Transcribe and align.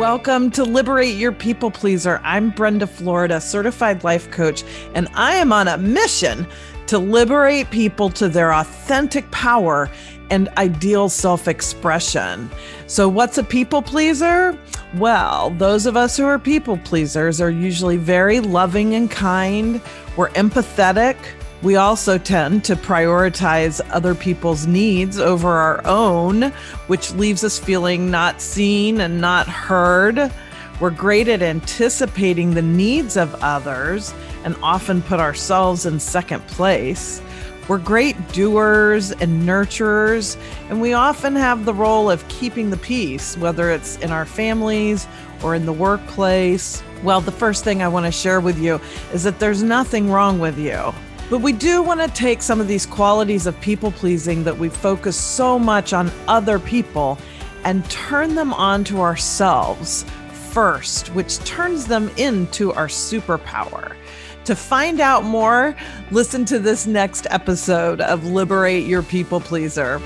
Welcome 0.00 0.50
to 0.52 0.64
Liberate 0.64 1.16
Your 1.16 1.30
People 1.30 1.70
Pleaser. 1.70 2.22
I'm 2.24 2.48
Brenda 2.48 2.86
Florida, 2.86 3.38
certified 3.38 4.02
life 4.02 4.30
coach, 4.30 4.64
and 4.94 5.08
I 5.12 5.34
am 5.34 5.52
on 5.52 5.68
a 5.68 5.76
mission 5.76 6.46
to 6.86 6.98
liberate 6.98 7.70
people 7.70 8.08
to 8.12 8.26
their 8.26 8.54
authentic 8.54 9.30
power 9.30 9.90
and 10.30 10.48
ideal 10.56 11.10
self 11.10 11.48
expression. 11.48 12.50
So, 12.86 13.10
what's 13.10 13.36
a 13.36 13.44
people 13.44 13.82
pleaser? 13.82 14.58
Well, 14.94 15.50
those 15.50 15.84
of 15.84 15.98
us 15.98 16.16
who 16.16 16.24
are 16.24 16.38
people 16.38 16.78
pleasers 16.78 17.38
are 17.38 17.50
usually 17.50 17.98
very 17.98 18.40
loving 18.40 18.94
and 18.94 19.10
kind, 19.10 19.82
we're 20.16 20.30
empathetic. 20.30 21.18
We 21.62 21.76
also 21.76 22.16
tend 22.16 22.64
to 22.64 22.76
prioritize 22.76 23.82
other 23.90 24.14
people's 24.14 24.66
needs 24.66 25.18
over 25.18 25.48
our 25.48 25.86
own, 25.86 26.52
which 26.86 27.12
leaves 27.12 27.44
us 27.44 27.58
feeling 27.58 28.10
not 28.10 28.40
seen 28.40 28.98
and 29.00 29.20
not 29.20 29.46
heard. 29.46 30.32
We're 30.80 30.88
great 30.88 31.28
at 31.28 31.42
anticipating 31.42 32.54
the 32.54 32.62
needs 32.62 33.18
of 33.18 33.34
others 33.42 34.14
and 34.44 34.56
often 34.62 35.02
put 35.02 35.20
ourselves 35.20 35.84
in 35.84 36.00
second 36.00 36.46
place. 36.46 37.20
We're 37.68 37.76
great 37.76 38.16
doers 38.32 39.12
and 39.12 39.42
nurturers, 39.42 40.38
and 40.70 40.80
we 40.80 40.94
often 40.94 41.36
have 41.36 41.66
the 41.66 41.74
role 41.74 42.10
of 42.10 42.26
keeping 42.28 42.70
the 42.70 42.78
peace, 42.78 43.36
whether 43.36 43.70
it's 43.70 43.98
in 43.98 44.10
our 44.10 44.24
families 44.24 45.06
or 45.42 45.54
in 45.54 45.66
the 45.66 45.74
workplace. 45.74 46.82
Well, 47.02 47.20
the 47.20 47.32
first 47.32 47.64
thing 47.64 47.82
I 47.82 47.88
want 47.88 48.06
to 48.06 48.12
share 48.12 48.40
with 48.40 48.58
you 48.58 48.80
is 49.12 49.24
that 49.24 49.38
there's 49.38 49.62
nothing 49.62 50.10
wrong 50.10 50.38
with 50.38 50.58
you. 50.58 50.94
But 51.30 51.42
we 51.42 51.52
do 51.52 51.80
want 51.80 52.00
to 52.00 52.08
take 52.08 52.42
some 52.42 52.60
of 52.60 52.66
these 52.66 52.84
qualities 52.84 53.46
of 53.46 53.58
people 53.60 53.92
pleasing 53.92 54.42
that 54.42 54.58
we 54.58 54.68
focus 54.68 55.16
so 55.16 55.60
much 55.60 55.92
on 55.92 56.10
other 56.26 56.58
people 56.58 57.18
and 57.62 57.88
turn 57.88 58.34
them 58.34 58.52
on 58.52 58.82
to 58.84 59.00
ourselves 59.00 60.04
first, 60.50 61.14
which 61.14 61.38
turns 61.44 61.86
them 61.86 62.10
into 62.16 62.72
our 62.72 62.88
superpower. 62.88 63.94
To 64.46 64.56
find 64.56 64.98
out 65.00 65.22
more, 65.22 65.76
listen 66.10 66.44
to 66.46 66.58
this 66.58 66.88
next 66.88 67.28
episode 67.30 68.00
of 68.00 68.26
Liberate 68.26 68.86
Your 68.86 69.04
People 69.04 69.38
Pleaser. 69.38 70.00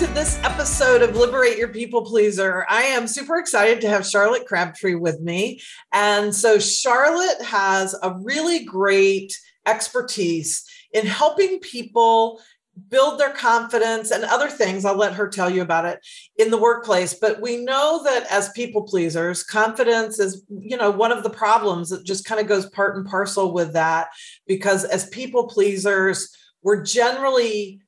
To 0.00 0.06
this 0.14 0.38
episode 0.44 1.02
of 1.02 1.14
Liberate 1.14 1.58
Your 1.58 1.68
People 1.68 2.06
Pleaser. 2.06 2.64
I 2.70 2.84
am 2.84 3.06
super 3.06 3.36
excited 3.36 3.82
to 3.82 3.88
have 3.90 4.06
Charlotte 4.06 4.46
Crabtree 4.46 4.94
with 4.94 5.20
me. 5.20 5.60
And 5.92 6.34
so, 6.34 6.58
Charlotte 6.58 7.42
has 7.42 7.94
a 8.02 8.14
really 8.22 8.64
great 8.64 9.38
expertise 9.66 10.64
in 10.94 11.04
helping 11.04 11.58
people 11.58 12.40
build 12.88 13.20
their 13.20 13.34
confidence 13.34 14.10
and 14.10 14.24
other 14.24 14.48
things. 14.48 14.86
I'll 14.86 14.96
let 14.96 15.12
her 15.12 15.28
tell 15.28 15.50
you 15.50 15.60
about 15.60 15.84
it 15.84 15.98
in 16.38 16.50
the 16.50 16.56
workplace. 16.56 17.12
But 17.12 17.42
we 17.42 17.62
know 17.62 18.02
that 18.04 18.24
as 18.32 18.48
people 18.52 18.84
pleasers, 18.84 19.42
confidence 19.42 20.18
is, 20.18 20.46
you 20.48 20.78
know, 20.78 20.90
one 20.90 21.12
of 21.12 21.22
the 21.22 21.28
problems 21.28 21.90
that 21.90 22.06
just 22.06 22.24
kind 22.24 22.40
of 22.40 22.46
goes 22.46 22.70
part 22.70 22.96
and 22.96 23.04
parcel 23.04 23.52
with 23.52 23.74
that. 23.74 24.08
Because 24.46 24.84
as 24.84 25.10
people 25.10 25.46
pleasers, 25.46 26.34
we're 26.62 26.82
generally 26.82 27.82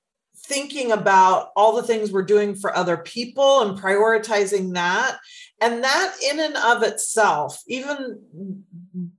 thinking 0.53 0.93
about 0.93 1.49
all 1.57 1.75
the 1.75 1.83
things 1.83 2.13
we're 2.13 2.23
doing 2.23 2.55
for 2.55 2.77
other 2.77 2.99
people 2.99 3.63
and 3.63 3.79
prioritizing 3.79 4.75
that. 4.75 5.19
And 5.63 5.83
that, 5.83 6.15
in 6.23 6.41
and 6.41 6.57
of 6.57 6.83
itself, 6.83 7.63
even 7.67 8.21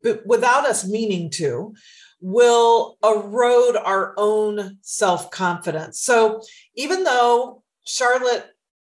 b- 0.03 0.19
without 0.25 0.65
us 0.65 0.87
meaning 0.87 1.31
to, 1.31 1.73
will 2.21 2.97
erode 3.03 3.77
our 3.77 4.13
own 4.17 4.77
self 4.81 5.31
confidence. 5.31 6.01
So, 6.01 6.41
even 6.75 7.03
though 7.03 7.63
Charlotte 7.85 8.45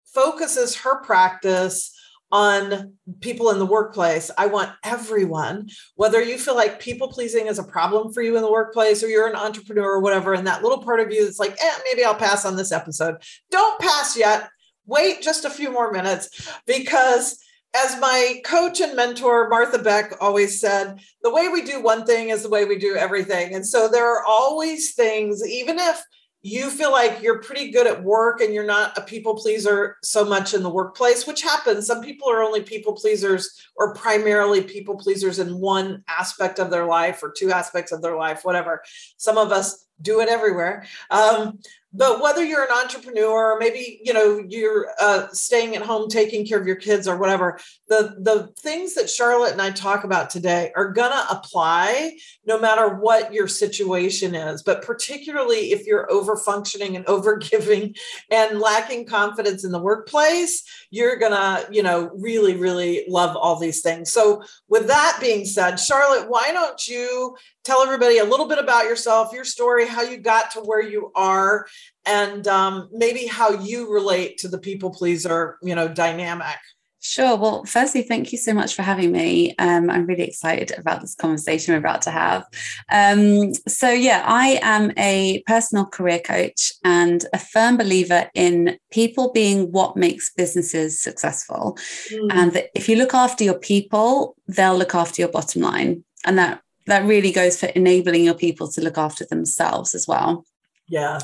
focuses 0.07 0.77
her 0.77 1.03
practice 1.03 1.95
on 2.33 2.95
people 3.21 3.51
in 3.51 3.59
the 3.59 3.67
workplace. 3.67 4.31
I 4.39 4.47
want 4.47 4.71
everyone, 4.85 5.69
whether 5.97 6.23
you 6.23 6.39
feel 6.39 6.55
like 6.55 6.81
people 6.81 7.09
pleasing 7.09 7.47
is 7.47 7.59
a 7.59 7.65
problem 7.65 8.13
for 8.13 8.23
you 8.23 8.37
in 8.37 8.43
the 8.43 8.51
workplace 8.51 9.03
or 9.03 9.09
you're 9.09 9.29
an 9.29 9.37
entrepreneur 9.37 9.95
or 9.95 10.01
whatever, 10.01 10.35
and 10.35 10.47
that 10.47 10.63
little 10.63 10.83
part 10.83 11.01
of 11.01 11.11
you 11.11 11.25
that's 11.25 11.41
like, 11.41 11.53
eh, 11.53 11.79
maybe 11.85 12.05
I'll 12.05 12.15
pass 12.15 12.45
on 12.45 12.57
this 12.57 12.73
episode. 12.73 13.17
Don't 13.51 13.81
pass 13.81 14.17
yet. 14.17 14.49
Wait 14.87 15.23
just 15.23 15.45
a 15.45 15.51
few 15.51 15.71
more 15.71 15.93
minutes 15.93 16.49
because 16.67 17.43
as 17.75 18.01
my 18.01 18.41
coach 18.45 18.81
and 18.81 18.97
mentor 18.97 19.49
Martha 19.49 19.79
Beck 19.79 20.13
always 20.21 20.61
said, 20.61 20.99
the 21.23 21.33
way 21.33 21.49
we 21.49 21.63
do 21.63 21.81
one 21.81 22.05
thing 22.05 22.31
is 22.31 22.43
the 22.43 22.51
way 22.51 22.65
we 22.65 22.79
do 22.79 22.97
everything. 22.97 23.55
And 23.55 23.67
so 23.67 23.89
there 23.89 24.13
are 24.13 24.25
always 24.25 24.95
things, 24.95 25.47
even 25.47 25.79
if 25.79 26.03
you 26.43 26.71
feel 26.71 26.91
like 26.91 27.23
you're 27.23 27.43
pretty 27.43 27.71
good 27.71 27.87
at 27.87 28.03
work 28.03 28.41
and 28.41 28.55
you're 28.55 28.65
not 28.65 28.97
a 28.97 29.03
people 29.03 29.35
pleaser 29.35 29.97
so 30.03 30.25
much 30.25 30.55
in 30.55 30.63
the 30.63 30.71
workplace, 30.71 31.27
which 31.27 31.43
happens. 31.43 31.87
Some 31.87 32.03
people 32.03 32.31
are 32.31 32.43
only 32.43 32.63
people 32.63 32.95
pleasers 32.95 33.69
or 33.77 33.95
primarily 33.95 34.63
people 34.63 34.97
pleasers 34.97 35.39
in 35.39 35.59
one 35.59 36.03
aspect 36.09 36.59
of 36.59 36.71
their 36.71 36.87
life 36.87 37.23
or 37.23 37.31
two 37.31 37.53
aspects 37.53 37.93
of 37.93 38.01
their 38.01 38.17
life, 38.17 38.41
whatever. 38.43 38.83
Some 39.19 39.37
of 39.37 39.53
us 39.53 39.87
do 40.01 40.21
it 40.21 40.31
everywhere. 40.31 40.87
Um, 41.11 41.59
but 41.93 42.23
whether 42.23 42.45
you're 42.45 42.65
an 42.65 42.85
entrepreneur 42.85 43.55
or 43.55 43.59
maybe 43.59 44.01
you 44.05 44.13
know 44.13 44.43
you're 44.49 44.89
uh, 45.01 45.27
staying 45.33 45.75
at 45.77 45.83
home 45.83 46.09
taking 46.09 46.47
care 46.47 46.61
of 46.61 46.67
your 46.67 46.77
kids 46.77 47.09
or 47.09 47.17
whatever 47.17 47.59
the 47.89 48.15
the 48.21 48.53
things 48.59 48.95
that 48.95 49.11
charlotte 49.11 49.53
and 49.53 49.63
i 49.63 49.71
talk 49.71 50.05
about 50.05 50.31
today 50.31 50.73
are 50.77 50.93
to 51.11 51.31
apply 51.31 52.13
no 52.47 52.59
matter 52.59 52.97
what 52.97 53.33
your 53.33 53.47
situation 53.47 54.35
is. 54.35 54.63
But 54.63 54.83
particularly 54.83 55.73
if 55.73 55.87
you're 55.87 56.11
over 56.11 56.37
functioning 56.37 56.97
and 56.97 57.07
over 57.15 57.37
giving 57.37 57.95
and 58.31 58.61
lacking 58.61 59.07
confidence 59.07 59.65
in 59.65 59.73
the 59.73 59.79
workplace 59.79 60.63
you're 60.91 61.19
to 61.33 61.67
you 61.71 61.83
know 61.83 62.11
really 62.15 62.57
really 62.57 63.05
love 63.09 63.37
all 63.37 63.59
these 63.59 63.81
things. 63.83 64.13
So 64.13 64.43
with 64.69 64.87
that 64.87 65.19
being 65.21 65.45
said 65.45 65.77
charlotte 65.77 66.29
why 66.29 66.51
don't 66.53 66.87
you 66.89 67.37
tell 67.65 67.83
everybody 67.83 68.19
a 68.19 68.25
little 68.25 68.47
bit 68.47 68.59
about 68.59 68.85
yourself 68.85 69.33
your 69.33 69.45
story 69.45 69.87
how 69.87 70.03
you 70.03 70.17
got 70.17 70.51
to 70.53 70.61
where 70.61 70.83
you 70.83 71.11
are 71.15 71.67
and 72.07 72.47
um, 72.49 72.89
maybe 72.93 73.27
how 73.27 73.51
you 73.51 73.93
relate 73.93 74.39
to 74.39 74.49
the 74.49 74.59
people 74.59 74.91
pleaser, 74.91 75.59
you 75.63 75.75
know, 75.75 75.89
dynamic. 75.89 76.57
Sure. 77.03 77.35
Well, 77.35 77.65
firstly, 77.65 78.03
thank 78.03 78.31
you 78.31 78.37
so 78.37 78.53
much 78.53 78.75
for 78.75 78.83
having 78.83 79.11
me. 79.11 79.55
Um, 79.59 79.89
I'm 79.89 80.05
really 80.05 80.25
excited 80.25 80.73
about 80.77 81.01
this 81.01 81.15
conversation 81.15 81.73
we're 81.73 81.79
about 81.79 82.03
to 82.03 82.11
have. 82.11 82.45
Um, 82.91 83.55
so, 83.67 83.91
yeah, 83.91 84.23
I 84.27 84.61
am 84.61 84.93
a 84.99 85.43
personal 85.47 85.87
career 85.87 86.19
coach 86.19 86.73
and 86.85 87.25
a 87.33 87.39
firm 87.39 87.79
believer 87.79 88.31
in 88.35 88.79
people 88.91 89.33
being 89.33 89.73
what 89.73 89.97
makes 89.97 90.31
businesses 90.35 91.03
successful. 91.03 91.79
Mm. 92.11 92.29
And 92.33 92.53
that 92.53 92.67
if 92.75 92.87
you 92.87 92.97
look 92.97 93.15
after 93.15 93.45
your 93.45 93.59
people, 93.59 94.37
they'll 94.47 94.77
look 94.77 94.95
after 94.95 95.23
your 95.23 95.31
bottom 95.31 95.63
line. 95.63 96.05
And 96.27 96.37
that 96.37 96.61
that 96.91 97.05
really 97.05 97.33
goes 97.33 97.59
for 97.59 97.67
enabling 97.67 98.25
your 98.25 98.35
people 98.35 98.71
to 98.73 98.81
look 98.81 98.99
after 98.99 99.25
themselves 99.25 99.95
as 99.95 100.07
well. 100.07 100.45
Yeah. 100.89 101.21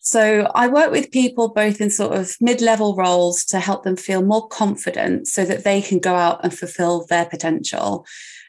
So 0.00 0.50
I 0.54 0.66
work 0.66 0.90
with 0.90 1.10
people 1.10 1.52
both 1.52 1.80
in 1.80 1.90
sort 1.90 2.16
of 2.16 2.34
mid 2.40 2.60
level 2.60 2.96
roles 2.96 3.44
to 3.46 3.60
help 3.60 3.84
them 3.84 3.96
feel 3.96 4.22
more 4.22 4.48
confident 4.48 5.28
so 5.28 5.44
that 5.44 5.64
they 5.64 5.82
can 5.82 5.98
go 5.98 6.14
out 6.14 6.40
and 6.42 6.56
fulfill 6.56 7.06
their 7.06 7.26
potential. 7.26 8.06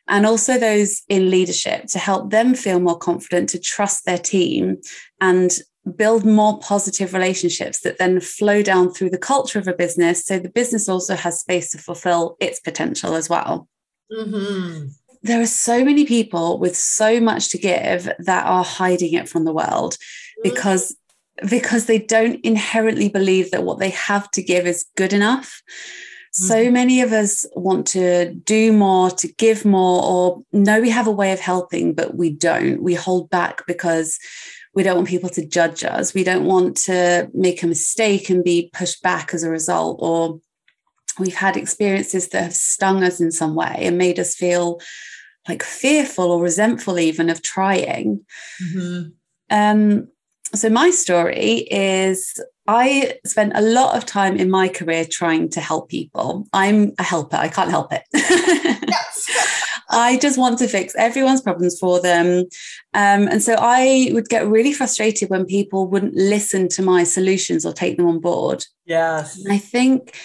And 0.08 0.26
also 0.26 0.58
those 0.58 1.04
in 1.10 1.30
leadership 1.30 1.86
to 1.88 2.00
help 2.00 2.32
them 2.32 2.56
feel 2.56 2.80
more 2.80 2.98
confident 2.98 3.50
to 3.50 3.60
trust 3.60 4.06
their 4.06 4.18
team 4.18 4.78
and 5.20 5.52
build 5.96 6.26
more 6.26 6.60
positive 6.60 7.14
relationships 7.14 7.82
that 7.82 7.98
then 7.98 8.22
flow 8.22 8.62
down 8.62 8.94
through 8.94 9.10
the 9.10 9.18
culture 9.18 9.60
of 9.60 9.68
a 9.68 9.74
business. 9.74 10.26
So 10.26 10.40
the 10.40 10.50
business 10.50 10.88
also 10.88 11.16
has 11.16 11.42
space 11.42 11.72
to 11.72 11.78
fulfill 11.78 12.38
its 12.40 12.60
potential 12.60 13.16
as 13.16 13.30
well. 13.30 13.68
Mm-hmm 14.12 14.88
there 15.24 15.42
are 15.42 15.48
so 15.48 15.84
many 15.84 16.06
people 16.06 16.58
with 16.58 16.76
so 16.76 17.20
much 17.20 17.50
to 17.50 17.58
give 17.58 18.10
that 18.20 18.46
are 18.46 18.64
hiding 18.64 19.14
it 19.14 19.30
from 19.30 19.46
the 19.46 19.54
world 19.54 19.98
mm. 20.40 20.44
because 20.44 20.96
because 21.50 21.86
they 21.86 21.98
don't 21.98 22.44
inherently 22.46 23.10
believe 23.10 23.52
that 23.52 23.64
what 23.64 23.80
they 23.80 23.90
have 23.90 24.30
to 24.32 24.44
give 24.44 24.68
is 24.68 24.86
good 24.96 25.14
enough. 25.14 25.62
So 26.34 26.56
mm-hmm. 26.56 26.74
many 26.74 27.02
of 27.02 27.12
us 27.12 27.46
want 27.56 27.88
to 27.88 28.34
do 28.34 28.72
more, 28.72 29.10
to 29.12 29.28
give 29.28 29.66
more, 29.66 30.04
or 30.04 30.44
know 30.54 30.80
we 30.80 30.90
have 30.90 31.08
a 31.08 31.12
way 31.12 31.32
of 31.32 31.40
helping, 31.40 31.94
but 31.94 32.16
we 32.16 32.30
don't. 32.30 32.82
We 32.82 32.94
hold 32.94 33.30
back 33.30 33.66
because 33.66 34.18
we 34.74 34.84
don't 34.84 34.96
want 34.96 35.08
people 35.10 35.30
to 35.30 35.46
judge 35.46 35.84
us. 35.84 36.14
We 36.14 36.24
don't 36.24 36.46
want 36.46 36.78
to 36.86 37.30
make 37.34 37.64
a 37.64 37.68
mistake 37.68 38.30
and 38.30 38.44
be 38.44 38.70
pushed 38.74 39.02
back 39.02 39.34
as 39.34 39.44
a 39.44 39.50
result, 39.50 39.98
or 40.00 40.40
we've 41.20 41.36
had 41.36 41.58
experiences 41.58 42.30
that 42.30 42.44
have 42.44 42.56
stung 42.56 43.04
us 43.04 43.20
in 43.20 43.32
some 43.32 43.56
way 43.56 43.76
and 43.80 43.98
made 43.98 44.20
us 44.20 44.36
feel 44.36 44.80
like 45.48 45.64
fearful 45.64 46.32
or 46.32 46.42
resentful 46.42 47.00
even 47.00 47.30
of 47.30 47.42
trying. 47.42 48.24
Mm-hmm. 48.64 49.10
Um, 49.50 50.08
so 50.54 50.70
my 50.70 50.92
story 50.92 51.68
is 51.72 52.40
I 52.68 53.20
spent 53.26 53.54
a 53.56 53.62
lot 53.62 53.98
of 53.98 54.06
time 54.06 54.38
in 54.38 54.50
my 54.50 54.68
career 54.68 55.06
trying 55.10 55.50
to 55.50 55.62
help 55.62 55.90
people. 55.90 56.48
I'm 56.54 56.94
a 57.00 57.04
helper, 57.04 57.38
I 57.38 57.48
can't 57.48 57.70
help 57.70 57.92
it. 57.92 58.04
yes. 58.14 59.58
I 59.90 60.18
just 60.18 60.38
want 60.38 60.58
to 60.60 60.68
fix 60.68 60.96
everyone's 60.96 61.42
problems 61.42 61.78
for 61.78 62.02
them. 62.02 62.46
Um, 62.94 63.28
and 63.28 63.44
so 63.44 63.56
I 63.60 64.10
would 64.14 64.30
get 64.30 64.48
really 64.48 64.72
frustrated 64.72 65.30
when 65.30 65.46
people 65.46 65.88
wouldn't 65.88 66.16
listen 66.16 66.70
to 66.70 66.82
my 66.82 67.04
solutions 67.04 67.66
or 67.66 67.74
take 67.74 67.98
them 67.98 68.08
on 68.08 68.20
board. 68.20 68.64
Yes. 68.86 69.38
And 69.38 69.52
I 69.52 69.58
think 69.58 70.16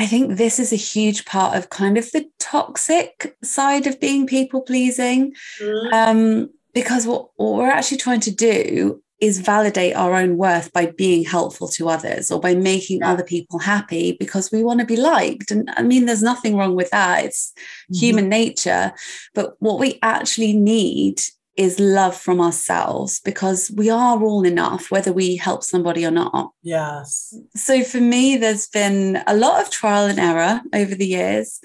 I 0.00 0.06
think 0.06 0.38
this 0.38 0.58
is 0.58 0.72
a 0.72 0.76
huge 0.76 1.26
part 1.26 1.54
of 1.54 1.68
kind 1.68 1.98
of 1.98 2.10
the 2.10 2.26
toxic 2.38 3.36
side 3.44 3.86
of 3.86 4.00
being 4.00 4.26
people 4.26 4.62
pleasing. 4.62 5.34
Mm-hmm. 5.60 5.92
Um, 5.92 6.50
because 6.72 7.06
what, 7.06 7.28
what 7.36 7.58
we're 7.58 7.70
actually 7.70 7.98
trying 7.98 8.20
to 8.20 8.30
do 8.30 9.02
is 9.20 9.40
validate 9.40 9.94
our 9.94 10.14
own 10.14 10.38
worth 10.38 10.72
by 10.72 10.86
being 10.86 11.22
helpful 11.22 11.68
to 11.68 11.90
others 11.90 12.30
or 12.30 12.40
by 12.40 12.54
making 12.54 13.00
yeah. 13.00 13.12
other 13.12 13.22
people 13.22 13.58
happy 13.58 14.16
because 14.18 14.50
we 14.50 14.64
want 14.64 14.80
to 14.80 14.86
be 14.86 14.96
liked. 14.96 15.50
And 15.50 15.68
I 15.76 15.82
mean, 15.82 16.06
there's 16.06 16.22
nothing 16.22 16.56
wrong 16.56 16.74
with 16.74 16.88
that. 16.92 17.26
It's 17.26 17.52
mm-hmm. 17.52 17.94
human 17.96 18.28
nature. 18.30 18.94
But 19.34 19.56
what 19.58 19.78
we 19.78 19.98
actually 20.00 20.54
need 20.54 21.20
is 21.60 21.78
love 21.78 22.16
from 22.16 22.40
ourselves 22.40 23.20
because 23.20 23.70
we 23.76 23.90
are 23.90 24.22
all 24.22 24.46
enough, 24.46 24.90
whether 24.90 25.12
we 25.12 25.36
help 25.36 25.62
somebody 25.62 26.06
or 26.06 26.10
not. 26.10 26.52
Yes. 26.62 27.34
So 27.54 27.84
for 27.84 28.00
me, 28.00 28.38
there's 28.38 28.66
been 28.66 29.22
a 29.26 29.36
lot 29.36 29.60
of 29.60 29.70
trial 29.70 30.06
and 30.06 30.18
error 30.18 30.62
over 30.72 30.94
the 30.94 31.06
years. 31.06 31.60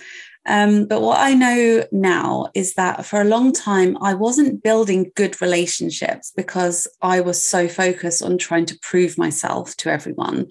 Um, 0.47 0.85
but 0.85 1.01
what 1.01 1.17
I 1.19 1.33
know 1.33 1.85
now 1.93 2.47
is 2.53 2.73
that 2.73 3.05
for 3.05 3.21
a 3.21 3.25
long 3.25 3.53
time, 3.53 3.97
I 4.01 4.13
wasn't 4.13 4.61
building 4.61 5.11
good 5.15 5.41
relationships 5.41 6.33
because 6.35 6.87
I 7.01 7.21
was 7.21 7.41
so 7.41 7.69
focused 7.69 8.21
on 8.21 8.37
trying 8.37 8.65
to 8.67 8.79
prove 8.81 9.17
myself 9.17 9.77
to 9.77 9.89
everyone. 9.89 10.47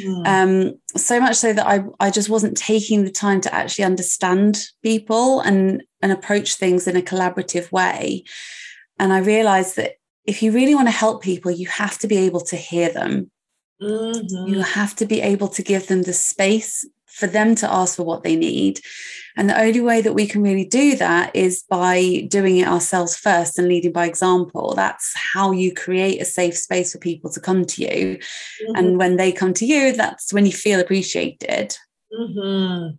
Mm. 0.00 0.26
Um, 0.26 0.74
so 0.96 1.18
much 1.18 1.34
so 1.34 1.52
that 1.52 1.66
I, 1.66 1.84
I 1.98 2.10
just 2.10 2.30
wasn't 2.30 2.56
taking 2.56 3.04
the 3.04 3.10
time 3.10 3.40
to 3.40 3.52
actually 3.52 3.84
understand 3.84 4.66
people 4.84 5.40
and, 5.40 5.82
and 6.00 6.12
approach 6.12 6.54
things 6.54 6.86
in 6.86 6.96
a 6.96 7.02
collaborative 7.02 7.72
way. 7.72 8.22
And 8.98 9.12
I 9.12 9.18
realized 9.18 9.76
that 9.76 9.94
if 10.24 10.42
you 10.42 10.52
really 10.52 10.74
want 10.74 10.88
to 10.88 10.92
help 10.92 11.22
people, 11.22 11.50
you 11.50 11.66
have 11.68 11.98
to 11.98 12.06
be 12.06 12.16
able 12.18 12.40
to 12.42 12.56
hear 12.56 12.90
them. 12.90 13.30
Mm-hmm. 13.82 14.52
You 14.52 14.60
have 14.60 14.94
to 14.96 15.06
be 15.06 15.20
able 15.20 15.48
to 15.48 15.62
give 15.62 15.88
them 15.88 16.02
the 16.02 16.12
space 16.12 16.86
for 17.06 17.26
them 17.26 17.54
to 17.54 17.72
ask 17.72 17.96
for 17.96 18.02
what 18.02 18.24
they 18.24 18.34
need. 18.34 18.80
And 19.36 19.48
the 19.48 19.60
only 19.60 19.80
way 19.80 20.00
that 20.00 20.14
we 20.14 20.26
can 20.26 20.42
really 20.42 20.64
do 20.64 20.96
that 20.96 21.34
is 21.34 21.64
by 21.68 22.26
doing 22.28 22.58
it 22.58 22.68
ourselves 22.68 23.16
first 23.16 23.58
and 23.58 23.68
leading 23.68 23.92
by 23.92 24.06
example. 24.06 24.74
That's 24.74 25.12
how 25.16 25.52
you 25.52 25.72
create 25.72 26.20
a 26.20 26.24
safe 26.24 26.56
space 26.56 26.92
for 26.92 26.98
people 26.98 27.30
to 27.30 27.40
come 27.40 27.64
to 27.66 27.82
you. 27.82 28.18
Mm-hmm. 28.18 28.76
And 28.76 28.98
when 28.98 29.16
they 29.16 29.30
come 29.32 29.54
to 29.54 29.66
you, 29.66 29.92
that's 29.92 30.32
when 30.32 30.46
you 30.46 30.52
feel 30.52 30.80
appreciated. 30.80 31.76
Mm-hmm. 32.12 32.96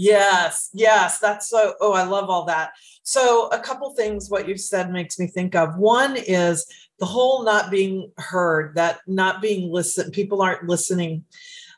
Yes, 0.00 0.70
yes, 0.72 1.18
that's 1.18 1.48
so. 1.48 1.74
Oh, 1.80 1.92
I 1.92 2.04
love 2.04 2.30
all 2.30 2.44
that. 2.44 2.70
So, 3.02 3.48
a 3.48 3.58
couple 3.58 3.90
things 3.94 4.30
what 4.30 4.46
you 4.46 4.56
said 4.56 4.92
makes 4.92 5.18
me 5.18 5.26
think 5.26 5.56
of. 5.56 5.76
One 5.76 6.16
is 6.16 6.64
the 7.00 7.04
whole 7.06 7.42
not 7.42 7.68
being 7.68 8.12
heard, 8.16 8.76
that 8.76 9.00
not 9.08 9.42
being 9.42 9.72
listened, 9.72 10.12
people 10.12 10.40
aren't 10.40 10.68
listening. 10.68 11.24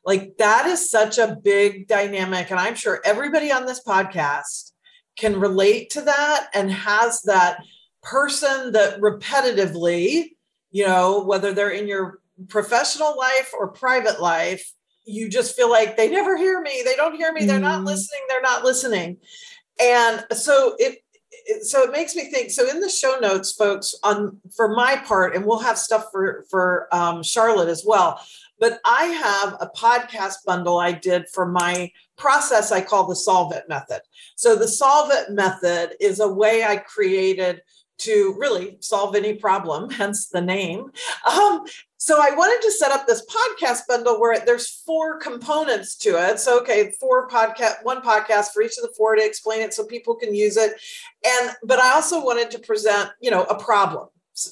Like 0.05 0.37
that 0.37 0.67
is 0.67 0.90
such 0.90 1.17
a 1.17 1.38
big 1.43 1.88
dynamic. 1.88 2.50
And 2.50 2.61
I'm 2.61 2.75
sure 2.75 3.00
everybody 3.06 3.50
on 3.50 3.64
this 3.64 3.82
podcast 3.82 4.72
can 5.17 5.40
relate 5.40 5.88
to 5.90 6.02
that 6.02 6.50
and 6.52 6.70
has 6.70 7.22
that 7.22 7.62
person 8.02 8.72
that 8.72 9.00
repetitively, 9.00 10.32
you 10.72 10.87
know, 10.87 11.25
whether 11.25 11.55
they're 11.55 11.70
in 11.70 11.88
your 11.88 12.19
professional 12.49 13.17
life 13.17 13.52
or 13.58 13.69
private 13.69 14.20
life, 14.20 14.75
you 15.05 15.29
just 15.29 15.56
feel 15.56 15.70
like 15.70 15.97
they 15.97 16.11
never 16.11 16.37
hear 16.37 16.61
me. 16.61 16.82
They 16.85 16.97
don't 16.97 17.14
hear 17.14 17.32
me. 17.32 17.44
They're 17.44 17.58
not 17.58 17.82
mm. 17.82 17.87
listening. 17.87 18.20
They're 18.29 18.43
not 18.43 18.64
listening. 18.64 19.17
And 19.81 20.25
so 20.32 20.76
it, 20.79 20.99
so 21.62 21.82
it 21.82 21.93
makes 21.93 22.14
me 22.14 22.31
think 22.31 22.50
so 22.50 22.69
in 22.69 22.81
the 22.81 22.88
show 22.88 23.19
notes 23.20 23.52
folks 23.52 23.94
on 24.02 24.38
for 24.55 24.75
my 24.75 24.97
part 24.97 25.35
and 25.35 25.44
we'll 25.44 25.58
have 25.58 25.79
stuff 25.79 26.06
for 26.12 26.44
for 26.50 26.87
um, 26.93 27.23
charlotte 27.23 27.69
as 27.69 27.82
well 27.87 28.20
but 28.61 28.79
I 28.85 29.05
have 29.06 29.56
a 29.61 29.70
podcast 29.75 30.44
bundle 30.44 30.79
I 30.79 30.93
did 30.93 31.25
for 31.32 31.46
my 31.46 31.91
process 32.17 32.70
I 32.70 32.82
call 32.82 33.08
the 33.08 33.17
Solve 33.17 33.53
It 33.55 33.64
method. 33.69 34.03
So 34.37 34.55
the 34.55 34.69
Solve 34.69 35.11
It 35.11 35.31
method 35.31 35.96
is 35.99 36.20
a 36.20 36.29
way 36.29 36.62
I 36.62 36.76
created 36.76 37.62
to 38.00 38.35
really 38.38 38.76
solve 38.81 39.14
any 39.14 39.35
problem, 39.35 39.91
hence 40.00 40.29
the 40.29 40.41
name. 40.41 40.91
Um, 41.31 41.64
so 41.97 42.17
I 42.19 42.35
wanted 42.35 42.62
to 42.67 42.73
set 42.73 42.93
up 42.93 43.06
this 43.06 43.25
podcast 43.26 43.87
bundle 43.87 44.19
where 44.19 44.43
there's 44.44 44.82
four 44.87 45.19
components 45.19 45.97
to 45.97 46.11
it. 46.11 46.41
So 46.41 46.58
okay, 46.61 46.93
four 46.99 47.29
podcast, 47.29 47.82
one 47.82 48.00
podcast 48.00 48.52
for 48.52 48.62
each 48.62 48.79
of 48.79 48.82
the 48.82 48.94
four 48.97 49.17
to 49.17 49.25
explain 49.25 49.61
it 49.61 49.75
so 49.75 49.85
people 49.85 50.14
can 50.14 50.35
use 50.35 50.56
it. 50.56 50.73
And 51.26 51.50
but 51.62 51.79
I 51.79 51.93
also 51.93 52.25
wanted 52.25 52.50
to 52.52 52.58
present, 52.58 53.11
you 53.20 53.31
know, 53.31 53.44
a 53.44 53.62
problem 53.62 54.08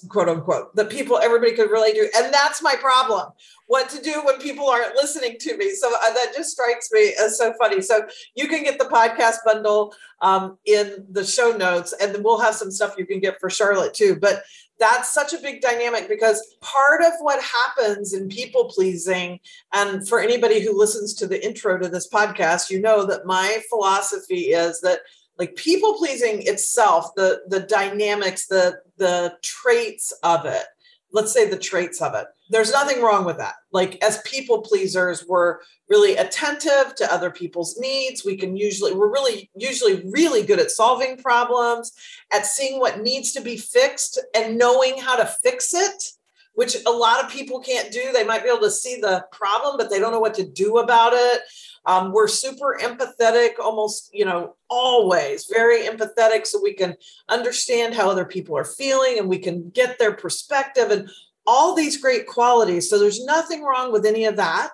quote 0.08 0.28
unquote 0.28 0.74
that 0.76 0.90
people 0.90 1.18
everybody 1.18 1.52
could 1.52 1.70
relate 1.70 1.94
to. 1.94 2.08
And 2.16 2.32
that's 2.32 2.62
my 2.62 2.74
problem 2.76 3.32
what 3.66 3.88
to 3.90 4.00
do 4.02 4.22
when 4.24 4.38
people 4.38 4.68
aren't 4.68 4.96
listening 4.96 5.36
to 5.38 5.56
me. 5.56 5.74
So 5.74 5.88
uh, 5.88 6.12
that 6.14 6.32
just 6.34 6.50
strikes 6.50 6.90
me 6.90 7.14
as 7.20 7.36
so 7.36 7.52
funny. 7.58 7.82
So 7.82 8.06
you 8.34 8.48
can 8.48 8.64
get 8.64 8.78
the 8.78 8.86
podcast 8.86 9.36
bundle 9.44 9.94
um, 10.22 10.58
in 10.64 11.06
the 11.10 11.24
show 11.24 11.52
notes 11.52 11.94
and 12.00 12.14
then 12.14 12.22
we'll 12.22 12.40
have 12.40 12.54
some 12.54 12.70
stuff 12.70 12.94
you 12.96 13.06
can 13.06 13.20
get 13.20 13.38
for 13.40 13.50
charlotte 13.50 13.94
too. 13.94 14.16
But 14.16 14.42
that's 14.78 15.12
such 15.12 15.32
a 15.32 15.38
big 15.38 15.60
dynamic 15.60 16.08
because 16.08 16.56
part 16.60 17.02
of 17.02 17.12
what 17.20 17.42
happens 17.42 18.14
in 18.14 18.28
people 18.28 18.66
pleasing 18.66 19.40
and 19.72 20.08
for 20.08 20.20
anybody 20.20 20.60
who 20.60 20.78
listens 20.78 21.14
to 21.14 21.26
the 21.26 21.44
intro 21.44 21.78
to 21.78 21.88
this 21.88 22.08
podcast 22.08 22.70
you 22.70 22.80
know 22.80 23.04
that 23.04 23.26
my 23.26 23.60
philosophy 23.68 24.52
is 24.52 24.80
that 24.80 25.00
like 25.38 25.54
people 25.56 25.94
pleasing 25.94 26.42
itself 26.42 27.14
the 27.14 27.42
the 27.48 27.60
dynamics 27.60 28.46
the 28.46 28.80
the 28.96 29.36
traits 29.42 30.12
of 30.22 30.44
it. 30.44 30.64
Let's 31.10 31.32
say 31.32 31.48
the 31.48 31.58
traits 31.58 32.02
of 32.02 32.14
it. 32.14 32.26
There's 32.50 32.72
nothing 32.72 33.02
wrong 33.02 33.24
with 33.24 33.38
that. 33.38 33.54
Like 33.72 34.02
as 34.04 34.20
people 34.22 34.62
pleasers 34.62 35.24
we're 35.26 35.58
really 35.88 36.16
attentive 36.16 36.94
to 36.96 37.12
other 37.12 37.30
people's 37.30 37.78
needs. 37.78 38.24
We 38.24 38.36
can 38.36 38.56
usually 38.56 38.92
we're 38.92 39.12
really 39.12 39.50
usually 39.54 40.04
really 40.10 40.42
good 40.42 40.60
at 40.60 40.70
solving 40.70 41.16
problems 41.16 41.92
at 42.32 42.44
seeing 42.44 42.80
what 42.80 43.00
needs 43.00 43.32
to 43.32 43.40
be 43.40 43.56
fixed 43.56 44.18
and 44.34 44.58
knowing 44.58 44.98
how 44.98 45.16
to 45.16 45.26
fix 45.42 45.72
it 45.72 46.12
which 46.54 46.76
a 46.86 46.90
lot 46.90 47.24
of 47.24 47.30
people 47.30 47.60
can't 47.60 47.92
do. 47.92 48.10
They 48.12 48.24
might 48.24 48.42
be 48.42 48.48
able 48.48 48.62
to 48.62 48.70
see 48.70 49.00
the 49.00 49.24
problem 49.30 49.76
but 49.76 49.90
they 49.90 50.00
don't 50.00 50.10
know 50.10 50.18
what 50.18 50.34
to 50.34 50.44
do 50.44 50.78
about 50.78 51.12
it 51.14 51.42
um, 51.88 52.12
we're 52.12 52.28
super 52.28 52.78
empathetic, 52.78 53.52
almost, 53.58 54.10
you 54.12 54.26
know, 54.26 54.56
always 54.68 55.46
very 55.46 55.84
empathetic, 55.84 56.46
so 56.46 56.60
we 56.62 56.74
can 56.74 56.94
understand 57.30 57.94
how 57.94 58.10
other 58.10 58.26
people 58.26 58.54
are 58.58 58.64
feeling 58.64 59.18
and 59.18 59.26
we 59.26 59.38
can 59.38 59.70
get 59.70 59.98
their 59.98 60.12
perspective 60.12 60.90
and 60.90 61.08
all 61.46 61.74
these 61.74 61.96
great 61.96 62.26
qualities. 62.26 62.90
So 62.90 62.98
there's 62.98 63.24
nothing 63.24 63.62
wrong 63.62 63.90
with 63.90 64.04
any 64.04 64.26
of 64.26 64.36
that, 64.36 64.72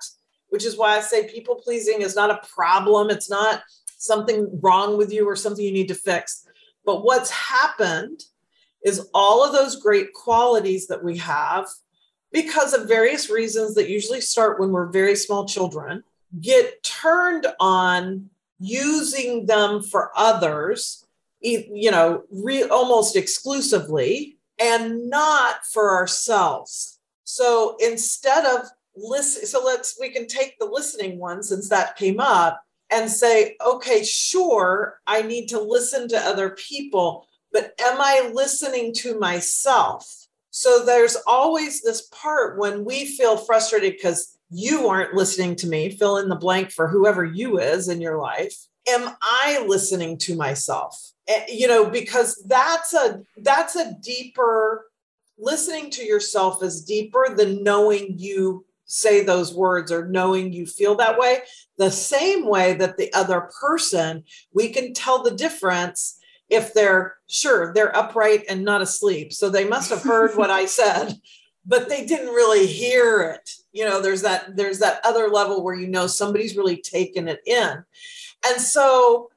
which 0.49 0.65
is 0.65 0.77
why 0.77 0.97
I 0.97 1.01
say 1.03 1.31
people 1.33 1.55
pleasing 1.55 2.03
is 2.03 2.17
not 2.17 2.33
a 2.33 2.45
problem. 2.53 3.11
It's 3.11 3.31
not 3.31 3.63
something 3.97 4.59
wrong 4.61 4.99
with 4.99 5.13
you 5.13 5.25
or 5.29 5.37
something 5.37 5.65
you 5.65 5.71
need 5.71 5.89
to 5.89 5.95
fix. 5.95 6.45
But 6.85 7.05
what's 7.05 7.31
happened 7.31 8.25
is 8.85 9.09
all 9.15 9.45
of 9.45 9.53
those 9.53 9.81
great 9.81 10.13
qualities 10.15 10.89
that 10.89 11.05
we 11.05 11.19
have 11.19 11.69
because 12.33 12.75
of 12.75 12.89
various 12.89 13.31
reasons 13.31 13.77
that 13.77 13.89
usually 13.89 14.21
start 14.21 14.59
when 14.59 14.73
we're 14.73 14.91
very 14.91 15.15
small 15.15 15.47
children 15.47 16.03
get 16.41 16.83
turned 16.83 17.47
on 17.61 18.31
using 18.59 19.47
them 19.47 19.83
for 19.83 20.11
others, 20.17 21.07
you 21.41 21.91
know, 21.91 22.25
re- 22.31 22.65
almost 22.65 23.17
exclusively, 23.17 24.39
and 24.61 25.11
not 25.11 25.67
for 25.67 25.95
ourselves. 25.95 26.99
So 27.25 27.77
instead 27.81 28.45
of 28.45 28.67
listen, 28.97 29.47
so 29.47 29.63
let's 29.65 29.99
we 30.01 30.11
can 30.11 30.27
take 30.27 30.59
the 30.59 30.67
listening 30.67 31.19
one 31.19 31.43
since 31.43 31.69
that 31.69 31.97
came 31.97 32.21
up 32.21 32.63
and 32.91 33.11
say, 33.11 33.57
okay, 33.65 34.05
sure, 34.05 35.01
I 35.07 35.23
need 35.23 35.49
to 35.49 35.61
listen 35.61 36.09
to 36.09 36.19
other 36.19 36.51
people, 36.51 37.27
but 37.53 37.73
am 37.81 38.01
I 38.01 38.31
listening 38.33 38.95
to 38.97 39.19
myself? 39.19 40.27
So 40.51 40.85
there's 40.85 41.17
always 41.27 41.83
this 41.83 42.03
part 42.13 42.59
when 42.59 42.85
we 42.85 43.07
feel 43.07 43.37
frustrated 43.37 43.95
because 43.95 44.34
you 44.51 44.89
aren't 44.89 45.15
listening 45.15 45.57
to 45.57 45.67
me, 45.67 45.91
fill 45.91 46.19
in 46.19 46.29
the 46.29 46.37
blank 46.37 46.71
for 46.71 46.89
whoever 46.89 47.25
you 47.25 47.59
is 47.59 47.89
in 47.89 48.01
your 48.01 48.19
life. 48.19 48.55
Am 48.89 49.15
I 49.23 49.65
listening 49.67 50.19
to 50.19 50.37
myself? 50.37 51.13
Eh, 51.27 51.47
you 51.49 51.67
know, 51.67 51.89
because 51.89 52.43
that's 52.47 52.93
a 52.93 53.23
that's 53.39 53.77
a 53.77 53.95
deeper 54.03 54.87
listening 55.39 55.91
to 55.91 56.05
yourself 56.05 56.63
is 56.63 56.85
deeper 56.85 57.35
than 57.35 57.63
knowing 57.63 58.19
you 58.19 58.65
say 58.87 59.25
those 59.25 59.55
words 59.55 59.91
or 59.91 60.07
knowing 60.07 60.53
you 60.53 60.67
feel 60.67 60.95
that 60.97 61.19
way. 61.19 61.39
The 61.79 61.91
same 61.91 62.47
way 62.47 62.75
that 62.75 62.97
the 62.97 63.13
other 63.13 63.49
person, 63.61 64.25
we 64.53 64.69
can 64.69 64.93
tell 64.93 65.23
the 65.23 65.31
difference 65.31 66.19
if 66.51 66.75
they're 66.75 67.17
sure 67.27 67.73
they're 67.73 67.97
upright 67.97 68.45
and 68.49 68.65
not 68.65 68.83
asleep. 68.83 69.33
So 69.33 69.49
they 69.49 69.67
must 69.67 69.91
have 69.91 70.03
heard 70.03 70.37
what 70.37 70.51
I 70.51 70.67
said, 70.67 71.15
but 71.67 71.89
they 71.89 72.05
didn't 72.05 72.35
really 72.35 72.67
hear 72.67 73.21
it 73.21 73.51
you 73.73 73.85
know 73.85 74.01
there's 74.01 74.23
that 74.23 74.57
there's 74.57 74.79
that 74.79 75.01
other 75.05 75.29
level 75.29 75.63
where 75.63 75.75
you 75.75 75.87
know 75.87 76.07
somebody's 76.07 76.57
really 76.57 76.77
taken 76.77 77.29
it 77.29 77.41
in 77.47 77.85
and 78.47 78.61
so 78.61 79.31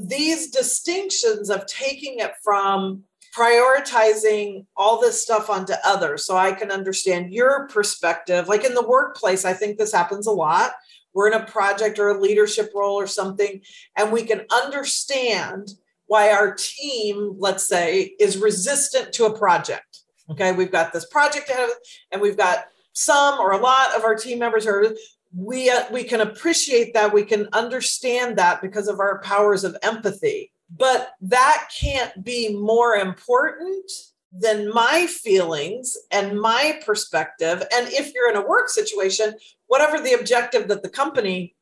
these 0.00 0.50
distinctions 0.50 1.50
of 1.50 1.66
taking 1.66 2.18
it 2.18 2.32
from 2.42 3.04
prioritizing 3.36 4.64
all 4.76 5.00
this 5.00 5.22
stuff 5.22 5.50
onto 5.50 5.74
others 5.84 6.24
so 6.24 6.36
I 6.36 6.52
can 6.52 6.70
understand 6.70 7.32
your 7.32 7.68
perspective. 7.68 8.48
Like 8.48 8.64
in 8.64 8.74
the 8.74 8.86
workplace, 8.86 9.44
I 9.44 9.52
think 9.52 9.76
this 9.76 9.92
happens 9.92 10.26
a 10.26 10.32
lot. 10.32 10.72
We're 11.12 11.28
in 11.28 11.40
a 11.40 11.46
project 11.46 11.98
or 11.98 12.08
a 12.08 12.20
leadership 12.20 12.70
role 12.74 12.94
or 12.94 13.06
something, 13.06 13.60
and 13.96 14.12
we 14.12 14.22
can 14.22 14.42
understand 14.50 15.70
why 16.06 16.30
our 16.30 16.54
team, 16.54 17.36
let's 17.38 17.66
say, 17.66 18.14
is 18.20 18.38
resistant 18.38 19.12
to 19.14 19.24
a 19.24 19.36
project. 19.36 20.02
Okay, 20.30 20.52
we've 20.52 20.72
got 20.72 20.92
this 20.92 21.06
project 21.06 21.48
ahead 21.50 21.64
of 21.64 21.70
and 22.10 22.20
we've 22.20 22.36
got 22.36 22.66
some 22.92 23.38
or 23.38 23.52
a 23.52 23.58
lot 23.58 23.94
of 23.94 24.04
our 24.04 24.14
team 24.14 24.38
members 24.38 24.66
are 24.66 24.94
we 25.34 25.70
uh, 25.70 25.84
we 25.92 26.02
can 26.04 26.20
appreciate 26.20 26.94
that 26.94 27.12
we 27.12 27.22
can 27.22 27.48
understand 27.52 28.36
that 28.38 28.62
because 28.62 28.88
of 28.88 29.00
our 29.00 29.20
powers 29.20 29.64
of 29.64 29.76
empathy. 29.82 30.52
But 30.70 31.10
that 31.20 31.68
can't 31.80 32.24
be 32.24 32.56
more 32.56 32.94
important 32.94 33.90
than 34.32 34.72
my 34.72 35.06
feelings 35.06 35.96
and 36.10 36.40
my 36.40 36.80
perspective. 36.84 37.62
And 37.72 37.88
if 37.88 38.12
you're 38.14 38.30
in 38.30 38.36
a 38.36 38.46
work 38.46 38.68
situation 38.68 39.34
whatever 39.66 40.00
the 40.00 40.12
objective 40.12 40.68
that 40.68 40.82
the 40.82 40.88
company 40.88 41.54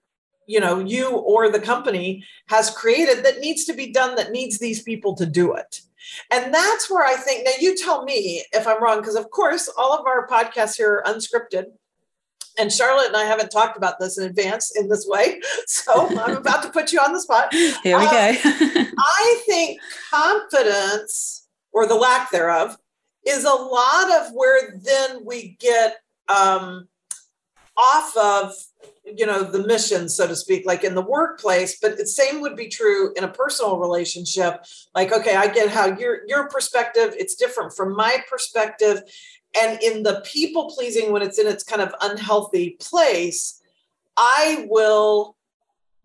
you 0.47 0.61
know 0.61 0.79
you 0.81 1.09
or 1.09 1.51
the 1.51 1.61
company 1.61 2.25
has 2.49 2.71
created 2.71 3.25
that 3.25 3.41
needs 3.41 3.65
to 3.65 3.73
be 3.73 3.93
done 3.93 4.15
that 4.17 4.33
needs 4.33 4.59
these 4.59 4.83
people 4.83 5.15
to 5.15 5.27
do 5.27 5.55
it 5.55 5.81
and 6.31 6.53
that's 6.53 6.91
where 6.91 7.05
i 7.05 7.17
think 7.17 7.45
now 7.45 7.53
you 7.61 7.77
tell 7.77 8.05
me 8.05 8.43
if 8.53 8.67
i'm 8.67 8.83
wrong 8.83 9.01
because 9.01 9.17
of 9.17 9.31
course 9.31 9.71
all 9.77 9.93
of 9.93 10.07
our 10.07 10.27
podcasts 10.27 10.77
here 10.77 11.03
are 11.05 11.13
unscripted 11.13 11.67
and 12.59 12.73
Charlotte 12.73 13.09
and 13.09 13.17
I 13.17 13.25
haven't 13.25 13.51
talked 13.51 13.77
about 13.77 13.99
this 13.99 14.19
in 14.19 14.25
advance 14.25 14.77
in 14.77 14.89
this 14.89 15.07
way. 15.09 15.41
So 15.67 16.07
I'm 16.19 16.37
about 16.37 16.63
to 16.63 16.71
put 16.71 16.93
you 16.93 17.01
on 17.01 17.13
the 17.13 17.21
spot. 17.21 17.53
Here 17.53 17.99
we 17.99 18.05
um, 18.05 18.11
go. 18.11 18.11
I 18.99 19.43
think 19.47 19.81
confidence 20.11 21.49
or 21.73 21.87
the 21.87 21.95
lack 21.95 22.31
thereof 22.31 22.77
is 23.27 23.45
a 23.45 23.53
lot 23.53 24.13
of 24.13 24.33
where 24.33 24.79
then 24.79 25.25
we 25.25 25.57
get 25.59 25.97
um, 26.29 26.89
off 27.77 28.17
of 28.17 28.55
you 29.05 29.27
know 29.27 29.43
the 29.43 29.67
mission 29.67 30.09
so 30.09 30.27
to 30.27 30.35
speak 30.35 30.65
like 30.65 30.83
in 30.83 30.95
the 30.95 31.03
workplace 31.03 31.79
but 31.79 31.99
the 31.99 32.07
same 32.07 32.41
would 32.41 32.57
be 32.57 32.69
true 32.69 33.13
in 33.17 33.25
a 33.25 33.29
personal 33.29 33.79
relationship. 33.79 34.65
Like 34.95 35.13
okay 35.13 35.37
i 35.37 35.47
get 35.47 35.71
how 35.71 35.97
your 35.99 36.27
your 36.27 36.49
perspective 36.49 37.15
it's 37.19 37.35
different 37.35 37.73
from 37.73 37.95
my 37.95 38.19
perspective. 38.31 39.03
And 39.61 39.81
in 39.83 40.03
the 40.03 40.21
people 40.25 40.69
pleasing 40.69 41.13
when 41.13 41.23
it's 41.23 41.39
in 41.39 41.47
its 41.47 41.63
kind 41.63 41.83
of 41.83 41.95
unhealthy 42.01 42.77
place 42.81 43.61
i 44.17 44.67
will 44.69 45.37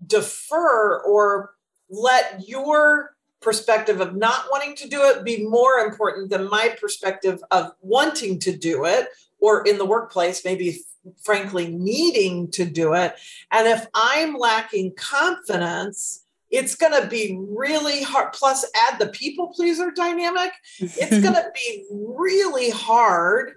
defer 0.06 1.02
or 1.02 1.56
let 1.90 2.48
your 2.48 3.16
perspective 3.42 4.02
of 4.02 4.16
not 4.16 4.46
wanting 4.52 4.76
to 4.76 4.88
do 4.88 5.02
it 5.04 5.24
be 5.24 5.48
more 5.48 5.80
important 5.80 6.30
than 6.30 6.50
my 6.50 6.76
perspective 6.80 7.42
of 7.52 7.72
wanting 7.82 8.40
to 8.40 8.56
do 8.56 8.86
it 8.86 9.08
or 9.42 9.66
in 9.66 9.78
the 9.78 9.86
workplace 9.86 10.44
maybe 10.46 10.80
frankly 11.24 11.68
needing 11.68 12.50
to 12.52 12.66
do 12.66 12.94
it 12.94 13.16
and 13.52 13.68
if 13.68 13.88
i'm 13.94 14.36
lacking 14.36 14.94
confidence 14.96 16.26
it's 16.52 16.76
going 16.76 17.00
to 17.00 17.08
be 17.08 17.40
really 17.50 18.04
hard. 18.04 18.34
Plus, 18.34 18.66
add 18.76 19.00
the 19.00 19.08
people 19.08 19.48
pleaser 19.48 19.92
dynamic. 19.92 20.52
It's 20.80 21.20
going 21.24 21.36
to 21.36 21.52
be 21.54 21.86
really 21.92 22.70
hard 22.70 23.54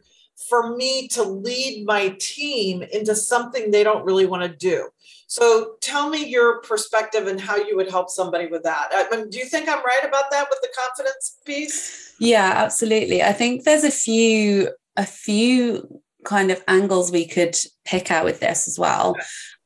for 0.49 0.77
me 0.77 1.09
to 1.09 1.23
lead 1.23 1.87
my 1.87 2.17
team 2.21 2.83
into 2.83 3.15
something 3.15 3.71
they 3.71 3.85
don't 3.85 4.05
really 4.05 4.27
want 4.27 4.43
to 4.43 4.49
do. 4.49 4.89
So, 5.27 5.77
tell 5.81 6.11
me 6.11 6.27
your 6.27 6.61
perspective 6.61 7.27
and 7.27 7.41
how 7.41 7.57
you 7.57 7.77
would 7.77 7.91
help 7.91 8.11
somebody 8.11 8.49
with 8.49 8.65
that. 8.65 8.89
I 8.93 9.09
mean, 9.17 9.31
do 9.31 9.39
you 9.39 9.47
think 9.47 9.67
I'm 9.67 9.83
right 9.83 10.05
about 10.05 10.31
that 10.31 10.49
with 10.51 10.59
the 10.61 10.69
confidence 10.79 11.39
piece? 11.47 12.15
Yeah, 12.19 12.53
absolutely. 12.55 13.23
I 13.23 13.33
think 13.33 13.65
there's 13.65 13.85
a 13.85 13.91
few 13.91 14.69
a 14.97 15.07
few 15.07 16.03
kind 16.25 16.51
of 16.51 16.63
angles 16.69 17.11
we 17.11 17.27
could 17.27 17.57
pick 17.85 18.11
out 18.11 18.25
with 18.25 18.41
this 18.41 18.69
as 18.69 18.79
well. 18.79 19.17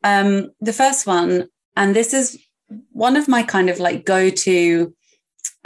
Um, 0.05 0.51
the 0.61 0.73
first 0.73 1.07
one, 1.07 1.49
and 1.77 1.95
this 1.95 2.15
is 2.15 2.39
one 2.93 3.17
of 3.17 3.29
my 3.29 3.43
kind 3.43 3.69
of 3.69 3.79
like 3.79 4.05
go 4.05 4.31
to 4.31 4.95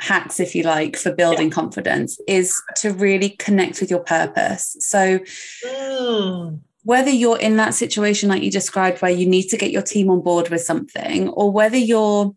hacks, 0.01 0.41
if 0.41 0.55
you 0.55 0.63
like, 0.63 0.97
for 0.97 1.15
building 1.15 1.49
yeah. 1.49 1.55
confidence 1.55 2.19
is 2.27 2.61
to 2.77 2.93
really 2.93 3.31
connect 3.31 3.81
with 3.81 3.91
your 3.91 4.01
purpose. 4.01 4.77
So, 4.81 5.21
mm. 5.65 6.61
whether 6.85 7.11
you're 7.11 7.39
in 7.39 7.57
that 7.57 7.75
situation 7.75 8.29
like 8.29 8.43
you 8.43 8.51
described, 8.51 9.03
where 9.03 9.11
you 9.11 9.27
need 9.27 9.49
to 9.49 9.57
get 9.57 9.71
your 9.71 9.83
team 9.83 10.11
on 10.11 10.23
board 10.23 10.49
with 10.49 10.63
something, 10.63 11.29
or 11.31 11.51
whether 11.53 11.77
you're 11.77 12.35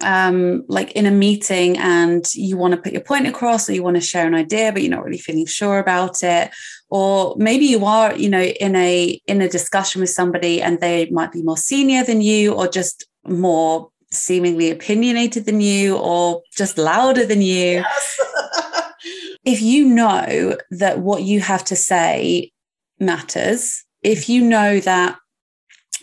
um, 0.00 0.64
like 0.68 0.92
in 0.92 1.06
a 1.06 1.10
meeting 1.10 1.78
and 1.78 2.24
you 2.34 2.56
want 2.56 2.72
to 2.74 2.80
put 2.80 2.92
your 2.92 3.02
point 3.02 3.26
across 3.26 3.68
or 3.68 3.72
you 3.72 3.82
want 3.82 3.96
to 3.96 4.00
share 4.00 4.26
an 4.26 4.34
idea 4.34 4.72
but 4.72 4.82
you're 4.82 4.90
not 4.90 5.04
really 5.04 5.18
feeling 5.18 5.46
sure 5.46 5.78
about 5.78 6.22
it 6.22 6.50
or 6.88 7.34
maybe 7.38 7.66
you 7.66 7.84
are 7.84 8.16
you 8.16 8.28
know 8.28 8.42
in 8.42 8.74
a 8.76 9.20
in 9.26 9.40
a 9.40 9.48
discussion 9.48 10.00
with 10.00 10.10
somebody 10.10 10.60
and 10.62 10.80
they 10.80 11.08
might 11.10 11.32
be 11.32 11.42
more 11.42 11.56
senior 11.56 12.04
than 12.04 12.20
you 12.20 12.52
or 12.52 12.68
just 12.68 13.06
more 13.26 13.90
seemingly 14.10 14.70
opinionated 14.70 15.44
than 15.44 15.60
you 15.60 15.96
or 15.96 16.42
just 16.56 16.78
louder 16.78 17.26
than 17.26 17.42
you. 17.42 17.82
Yes. 17.82 18.20
if 19.44 19.60
you 19.60 19.84
know 19.84 20.56
that 20.70 21.00
what 21.00 21.22
you 21.22 21.40
have 21.40 21.64
to 21.64 21.76
say 21.76 22.50
matters, 22.98 23.84
if 24.02 24.28
you 24.28 24.42
know 24.42 24.80
that 24.80 25.18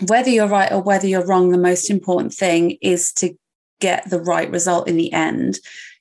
whether 0.07 0.29
you're 0.29 0.47
right 0.47 0.71
or 0.71 0.81
whether 0.81 1.07
you're 1.07 1.25
wrong, 1.25 1.49
the 1.51 1.57
most 1.57 1.89
important 1.89 2.33
thing 2.33 2.77
is 2.81 3.11
to 3.13 3.35
get 3.79 4.09
the 4.09 4.19
right 4.19 4.49
result 4.49 4.87
in 4.87 4.97
the 4.97 5.11
end, 5.13 5.59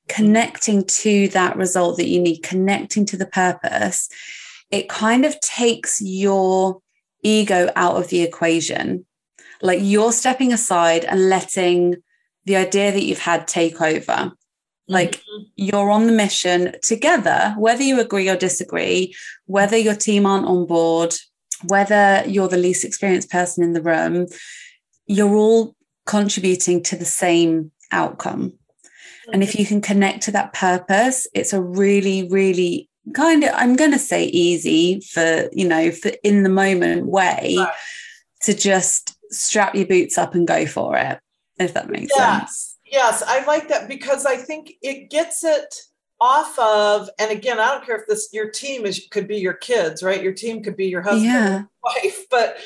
connecting 0.09 0.85
to 0.85 1.29
that 1.29 1.57
result 1.57 1.97
that 1.97 2.09
you 2.09 2.21
need, 2.21 2.43
connecting 2.43 3.05
to 3.07 3.17
the 3.17 3.27
purpose, 3.27 4.09
it 4.71 4.89
kind 4.89 5.25
of 5.25 5.39
takes 5.41 6.01
your 6.01 6.81
ego 7.23 7.71
out 7.77 7.97
of 7.97 8.09
the 8.09 8.23
equation 8.23 9.05
like 9.65 9.81
you're 9.83 10.13
stepping 10.13 10.53
aside 10.53 11.05
and 11.07 11.31
letting 11.31 11.97
the 12.45 12.55
idea 12.55 12.93
that 12.93 13.03
you've 13.03 13.19
had 13.19 13.49
take 13.49 13.81
over. 13.81 14.31
Like 14.87 15.13
mm-hmm. 15.13 15.45
you're 15.57 15.91
on 15.91 16.07
the 16.07 16.13
mission 16.13 16.75
together, 16.83 17.55
whether 17.57 17.83
you 17.83 17.99
agree 17.99 18.29
or 18.29 18.37
disagree, 18.37 19.15
whether 19.47 19.79
your 19.79 19.95
team 19.95 20.27
aren't 20.27 20.47
on 20.47 20.67
board, 20.67 21.15
whether 21.67 22.23
you're 22.27 22.49
the 22.49 22.59
least 22.59 22.85
experienced 22.85 23.31
person 23.31 23.65
in 23.65 23.73
the 23.73 23.81
room, 23.81 24.27
you're 25.07 25.35
all 25.35 25.74
contributing 26.07 26.83
to 26.85 26.97
the 26.97 27.05
same 27.05 27.71
outcome. 27.93 28.53
And 29.33 29.43
if 29.43 29.59
you 29.59 29.65
can 29.65 29.81
connect 29.81 30.25
to 30.25 30.33
that 30.33 30.53
purpose, 30.53 31.27
it's 31.33 31.53
a 31.53 31.63
really, 31.63 32.29
really 32.29 32.91
kind 33.15 33.43
of, 33.43 33.51
I'm 33.55 33.75
going 33.75 33.93
to 33.93 33.99
say 33.99 34.27
easy 34.27 35.01
for, 35.01 35.49
you 35.53 35.67
know, 35.67 35.91
for 35.91 36.13
in 36.23 36.43
the 36.43 36.51
moment 36.51 37.07
way 37.07 37.57
right. 37.59 37.73
to 38.43 38.55
just 38.55 39.17
strap 39.31 39.75
your 39.75 39.87
boots 39.87 40.19
up 40.19 40.35
and 40.35 40.47
go 40.47 40.67
for 40.67 40.97
it, 40.99 41.19
if 41.59 41.73
that 41.75 41.89
makes 41.89 42.13
yes. 42.15 42.39
sense. 42.39 42.77
Yes, 42.85 43.21
yes, 43.21 43.23
I 43.27 43.45
like 43.47 43.69
that 43.69 43.89
because 43.89 44.27
I 44.27 44.37
think 44.37 44.75
it 44.83 45.09
gets 45.11 45.43
it 45.43 45.75
off 46.21 46.59
of, 46.59 47.09
and 47.19 47.31
again, 47.31 47.59
I 47.59 47.73
don't 47.73 47.85
care 47.85 47.97
if 47.97 48.07
this 48.07 48.29
your 48.33 48.51
team 48.51 48.85
is 48.87 49.07
could 49.11 49.27
be 49.27 49.39
your 49.39 49.55
kids, 49.55 50.03
right? 50.03 50.23
Your 50.23 50.33
team 50.33 50.63
could 50.63 50.77
be 50.77 50.87
your 50.87 51.03
husband, 51.03 51.25
yeah. 51.25 51.63
wife, 51.83 52.27
but 52.31 52.59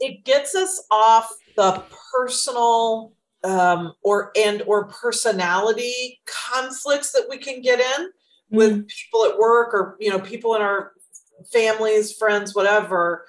it 0.00 0.24
gets 0.24 0.54
us 0.54 0.84
off 0.90 1.32
the 1.56 1.82
personal 2.12 3.12
um, 3.44 3.94
or 4.02 4.32
and 4.36 4.62
or 4.62 4.86
personality 4.86 6.20
conflicts 6.26 7.12
that 7.12 7.26
we 7.30 7.38
can 7.38 7.62
get 7.62 7.80
in 7.80 8.06
mm. 8.06 8.10
with 8.50 8.88
people 8.88 9.24
at 9.26 9.38
work 9.38 9.72
or 9.72 9.96
you 10.00 10.10
know 10.10 10.18
people 10.18 10.54
in 10.54 10.62
our 10.62 10.92
families, 11.52 12.12
friends, 12.12 12.54
whatever 12.54 13.26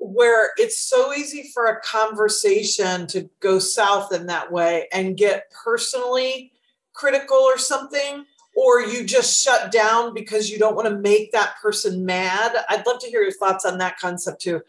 where 0.00 0.50
it's 0.56 0.80
so 0.80 1.12
easy 1.12 1.50
for 1.52 1.66
a 1.66 1.80
conversation 1.82 3.06
to 3.06 3.28
go 3.40 3.58
south 3.58 4.12
in 4.12 4.26
that 4.26 4.50
way 4.50 4.88
and 4.92 5.18
get 5.18 5.52
personally 5.64 6.50
critical 6.94 7.36
or 7.36 7.58
something 7.58 8.24
or 8.56 8.80
you 8.80 9.04
just 9.04 9.42
shut 9.42 9.70
down 9.70 10.14
because 10.14 10.50
you 10.50 10.58
don't 10.58 10.74
want 10.74 10.88
to 10.88 10.96
make 10.96 11.30
that 11.32 11.54
person 11.62 12.04
mad 12.04 12.52
i'd 12.70 12.84
love 12.86 12.98
to 12.98 13.08
hear 13.08 13.22
your 13.22 13.32
thoughts 13.32 13.66
on 13.66 13.76
that 13.76 13.98
concept 13.98 14.40
too 14.40 14.60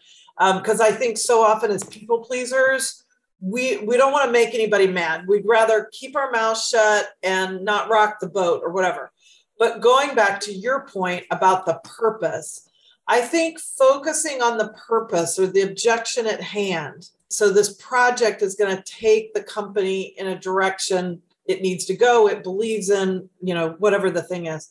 because 0.58 0.80
um, 0.80 0.86
i 0.86 0.90
think 0.90 1.16
so 1.18 1.42
often 1.42 1.70
as 1.70 1.84
people 1.84 2.24
pleasers 2.24 3.04
we 3.40 3.78
we 3.78 3.96
don't 3.96 4.12
want 4.12 4.24
to 4.24 4.32
make 4.32 4.54
anybody 4.54 4.86
mad 4.86 5.26
we'd 5.26 5.46
rather 5.46 5.88
keep 5.92 6.16
our 6.16 6.30
mouth 6.30 6.60
shut 6.60 7.10
and 7.22 7.64
not 7.64 7.90
rock 7.90 8.18
the 8.20 8.28
boat 8.28 8.62
or 8.64 8.72
whatever 8.72 9.10
but 9.58 9.80
going 9.80 10.14
back 10.14 10.40
to 10.40 10.52
your 10.52 10.86
point 10.86 11.24
about 11.30 11.66
the 11.66 11.80
purpose 11.84 12.68
I 13.08 13.20
think 13.20 13.58
focusing 13.58 14.42
on 14.42 14.58
the 14.58 14.68
purpose 14.86 15.38
or 15.38 15.46
the 15.46 15.62
objection 15.62 16.26
at 16.26 16.40
hand. 16.40 17.08
So, 17.28 17.50
this 17.50 17.74
project 17.74 18.42
is 18.42 18.54
going 18.54 18.76
to 18.76 18.82
take 18.84 19.34
the 19.34 19.42
company 19.42 20.14
in 20.16 20.28
a 20.28 20.38
direction 20.38 21.20
it 21.46 21.62
needs 21.62 21.84
to 21.86 21.96
go, 21.96 22.28
it 22.28 22.42
believes 22.42 22.88
in, 22.90 23.28
you 23.42 23.54
know, 23.54 23.70
whatever 23.78 24.10
the 24.10 24.22
thing 24.22 24.46
is. 24.46 24.70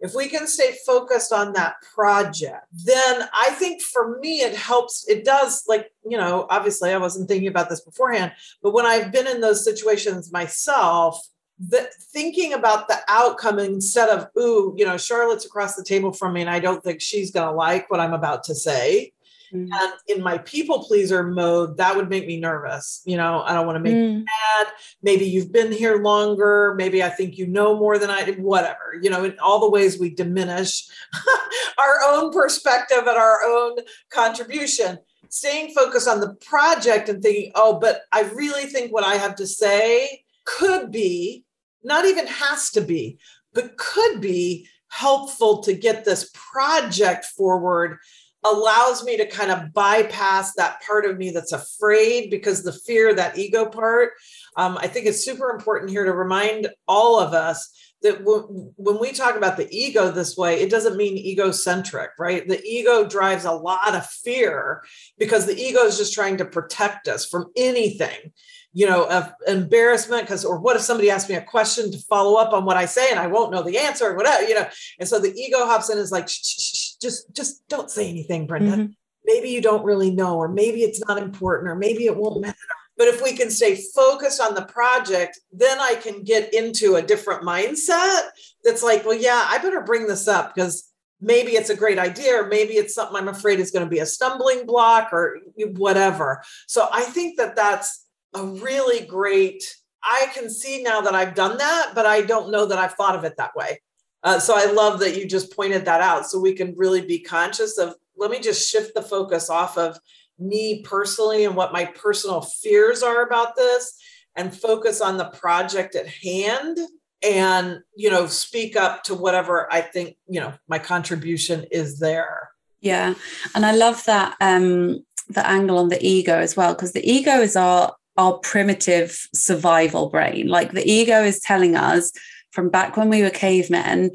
If 0.00 0.14
we 0.14 0.28
can 0.28 0.46
stay 0.46 0.76
focused 0.86 1.32
on 1.32 1.52
that 1.52 1.74
project, 1.94 2.66
then 2.72 3.28
I 3.34 3.50
think 3.50 3.82
for 3.82 4.18
me, 4.18 4.40
it 4.40 4.56
helps. 4.56 5.06
It 5.08 5.24
does, 5.24 5.64
like, 5.68 5.92
you 6.08 6.16
know, 6.16 6.46
obviously 6.48 6.90
I 6.90 6.98
wasn't 6.98 7.28
thinking 7.28 7.48
about 7.48 7.68
this 7.68 7.82
beforehand, 7.82 8.32
but 8.62 8.72
when 8.72 8.86
I've 8.86 9.12
been 9.12 9.26
in 9.26 9.40
those 9.40 9.64
situations 9.64 10.32
myself, 10.32 11.20
the 11.60 11.90
thinking 12.12 12.54
about 12.54 12.88
the 12.88 12.98
outcome 13.06 13.58
instead 13.58 14.08
of 14.08 14.28
ooh 14.38 14.74
you 14.78 14.86
know 14.86 14.96
charlotte's 14.96 15.44
across 15.44 15.76
the 15.76 15.84
table 15.84 16.10
from 16.10 16.32
me 16.32 16.40
and 16.40 16.48
i 16.48 16.58
don't 16.58 16.82
think 16.82 17.02
she's 17.02 17.30
going 17.30 17.46
to 17.46 17.54
like 17.54 17.90
what 17.90 18.00
i'm 18.00 18.14
about 18.14 18.42
to 18.42 18.54
say 18.54 19.12
mm. 19.52 19.68
and 19.72 19.92
in 20.08 20.22
my 20.22 20.38
people 20.38 20.84
pleaser 20.84 21.22
mode 21.22 21.76
that 21.76 21.96
would 21.96 22.08
make 22.08 22.26
me 22.26 22.38
nervous 22.38 23.02
you 23.04 23.16
know 23.16 23.42
i 23.42 23.52
don't 23.52 23.66
want 23.66 23.76
to 23.76 23.82
make 23.82 23.94
mm. 23.94 24.18
you 24.18 24.18
mad 24.18 24.66
maybe 25.02 25.24
you've 25.24 25.52
been 25.52 25.72
here 25.72 26.02
longer 26.02 26.74
maybe 26.76 27.02
i 27.02 27.08
think 27.08 27.36
you 27.38 27.46
know 27.46 27.76
more 27.76 27.98
than 27.98 28.10
i 28.10 28.24
did 28.24 28.42
whatever 28.42 28.94
you 29.00 29.10
know 29.10 29.24
in 29.24 29.38
all 29.40 29.60
the 29.60 29.70
ways 29.70 29.98
we 29.98 30.10
diminish 30.10 30.88
our 31.78 32.00
own 32.08 32.32
perspective 32.32 32.98
and 32.98 33.08
our 33.18 33.42
own 33.44 33.76
contribution 34.10 34.98
staying 35.28 35.72
focused 35.72 36.08
on 36.08 36.20
the 36.20 36.34
project 36.34 37.08
and 37.08 37.22
thinking 37.22 37.52
oh 37.54 37.78
but 37.78 38.02
i 38.12 38.22
really 38.34 38.66
think 38.66 38.92
what 38.92 39.04
i 39.04 39.14
have 39.14 39.34
to 39.34 39.46
say 39.46 40.22
could 40.44 40.90
be 40.90 41.44
not 41.82 42.04
even 42.04 42.26
has 42.26 42.70
to 42.70 42.80
be, 42.80 43.18
but 43.54 43.76
could 43.76 44.20
be 44.20 44.68
helpful 44.88 45.62
to 45.62 45.72
get 45.72 46.04
this 46.04 46.30
project 46.34 47.24
forward 47.24 47.98
allows 48.44 49.04
me 49.04 49.16
to 49.16 49.26
kind 49.26 49.50
of 49.50 49.72
bypass 49.72 50.54
that 50.54 50.80
part 50.86 51.04
of 51.04 51.18
me 51.18 51.30
that's 51.30 51.52
afraid 51.52 52.30
because 52.30 52.62
the 52.62 52.72
fear, 52.72 53.14
that 53.14 53.38
ego 53.38 53.66
part. 53.66 54.12
Um, 54.56 54.78
I 54.78 54.86
think 54.86 55.06
it's 55.06 55.24
super 55.24 55.50
important 55.50 55.90
here 55.90 56.04
to 56.04 56.12
remind 56.12 56.68
all 56.88 57.20
of 57.20 57.34
us 57.34 57.70
that 58.02 58.18
w- 58.20 58.72
when 58.76 58.98
we 58.98 59.12
talk 59.12 59.36
about 59.36 59.56
the 59.56 59.68
ego 59.70 60.10
this 60.10 60.36
way, 60.36 60.60
it 60.60 60.70
doesn't 60.70 60.96
mean 60.96 61.18
egocentric, 61.18 62.12
right? 62.18 62.48
The 62.48 62.62
ego 62.64 63.06
drives 63.06 63.44
a 63.44 63.52
lot 63.52 63.94
of 63.94 64.06
fear 64.06 64.82
because 65.18 65.44
the 65.44 65.58
ego 65.58 65.80
is 65.80 65.98
just 65.98 66.14
trying 66.14 66.38
to 66.38 66.46
protect 66.46 67.08
us 67.08 67.26
from 67.26 67.46
anything 67.56 68.32
you 68.72 68.86
know, 68.86 69.08
of 69.08 69.32
embarrassment 69.48 70.22
because, 70.22 70.44
or 70.44 70.60
what 70.60 70.76
if 70.76 70.82
somebody 70.82 71.10
asks 71.10 71.28
me 71.28 71.34
a 71.34 71.42
question 71.42 71.90
to 71.90 71.98
follow 71.98 72.36
up 72.36 72.52
on 72.52 72.64
what 72.64 72.76
I 72.76 72.86
say 72.86 73.10
and 73.10 73.18
I 73.18 73.26
won't 73.26 73.50
know 73.50 73.62
the 73.62 73.78
answer 73.78 74.06
or 74.06 74.16
whatever, 74.16 74.44
you 74.44 74.54
know? 74.54 74.68
And 75.00 75.08
so 75.08 75.18
the 75.18 75.34
ego 75.34 75.66
hops 75.66 75.90
in 75.90 75.98
is 75.98 76.12
like, 76.12 76.28
shh, 76.28 76.40
shh, 76.42 76.76
shh, 76.76 76.89
just, 77.00 77.34
just 77.34 77.66
don't 77.68 77.90
say 77.90 78.08
anything, 78.08 78.46
Brenda. 78.46 78.76
Mm-hmm. 78.76 78.92
Maybe 79.24 79.50
you 79.50 79.60
don't 79.60 79.84
really 79.84 80.10
know, 80.10 80.36
or 80.36 80.48
maybe 80.48 80.82
it's 80.82 81.04
not 81.06 81.18
important, 81.18 81.68
or 81.70 81.74
maybe 81.74 82.06
it 82.06 82.16
won't 82.16 82.40
matter. 82.40 82.56
But 82.96 83.08
if 83.08 83.22
we 83.22 83.34
can 83.34 83.50
stay 83.50 83.80
focused 83.94 84.40
on 84.40 84.54
the 84.54 84.64
project, 84.66 85.40
then 85.52 85.78
I 85.80 85.94
can 85.94 86.22
get 86.22 86.52
into 86.52 86.96
a 86.96 87.02
different 87.02 87.42
mindset 87.42 88.28
that's 88.62 88.82
like, 88.82 89.04
well, 89.04 89.16
yeah, 89.16 89.46
I 89.48 89.58
better 89.58 89.80
bring 89.80 90.06
this 90.06 90.28
up 90.28 90.54
because 90.54 90.90
maybe 91.20 91.52
it's 91.52 91.70
a 91.70 91.76
great 91.76 91.98
idea 91.98 92.42
or 92.42 92.46
maybe 92.46 92.74
it's 92.74 92.94
something 92.94 93.16
i'm 93.16 93.28
afraid 93.28 93.60
is 93.60 93.70
going 93.70 93.84
to 93.84 93.90
be 93.90 93.98
a 93.98 94.06
stumbling 94.06 94.66
block 94.66 95.10
or 95.12 95.38
whatever 95.76 96.42
so 96.66 96.88
i 96.92 97.02
think 97.02 97.36
that 97.36 97.54
that's 97.54 98.06
a 98.34 98.44
really 98.44 99.04
great 99.04 99.76
i 100.02 100.28
can 100.32 100.48
see 100.48 100.82
now 100.82 101.00
that 101.00 101.14
i've 101.14 101.34
done 101.34 101.58
that 101.58 101.92
but 101.94 102.06
i 102.06 102.22
don't 102.22 102.50
know 102.50 102.66
that 102.66 102.78
i've 102.78 102.94
thought 102.94 103.16
of 103.16 103.24
it 103.24 103.36
that 103.36 103.54
way 103.54 103.80
uh, 104.22 104.38
so 104.38 104.54
i 104.56 104.70
love 104.70 105.00
that 105.00 105.16
you 105.16 105.26
just 105.26 105.54
pointed 105.54 105.84
that 105.84 106.00
out 106.00 106.26
so 106.26 106.38
we 106.38 106.54
can 106.54 106.74
really 106.76 107.00
be 107.00 107.18
conscious 107.18 107.78
of 107.78 107.94
let 108.16 108.30
me 108.30 108.40
just 108.40 108.70
shift 108.70 108.94
the 108.94 109.02
focus 109.02 109.48
off 109.48 109.78
of 109.78 109.98
me 110.38 110.82
personally 110.82 111.44
and 111.44 111.56
what 111.56 111.72
my 111.72 111.84
personal 111.84 112.40
fears 112.40 113.02
are 113.02 113.22
about 113.22 113.56
this 113.56 113.94
and 114.36 114.56
focus 114.56 115.00
on 115.00 115.16
the 115.16 115.28
project 115.30 115.94
at 115.94 116.06
hand 116.06 116.78
and 117.22 117.80
you 117.96 118.10
know 118.10 118.26
speak 118.26 118.76
up 118.76 119.02
to 119.02 119.14
whatever 119.14 119.70
i 119.72 119.80
think 119.80 120.16
you 120.28 120.40
know 120.40 120.52
my 120.68 120.78
contribution 120.78 121.64
is 121.70 121.98
there 121.98 122.50
yeah 122.80 123.14
and 123.54 123.66
i 123.66 123.72
love 123.72 124.02
that 124.04 124.36
um 124.40 125.04
the 125.28 125.46
angle 125.46 125.78
on 125.78 125.90
the 125.90 126.04
ego 126.04 126.38
as 126.38 126.56
well 126.56 126.74
because 126.74 126.92
the 126.92 127.10
ego 127.10 127.40
is 127.40 127.56
our 127.56 127.94
our 128.20 128.34
primitive 128.38 129.28
survival 129.34 130.10
brain. 130.10 130.46
Like 130.46 130.72
the 130.72 130.88
ego 130.88 131.22
is 131.22 131.40
telling 131.40 131.74
us 131.74 132.12
from 132.50 132.68
back 132.68 132.96
when 132.96 133.08
we 133.08 133.22
were 133.22 133.30
cavemen 133.30 134.12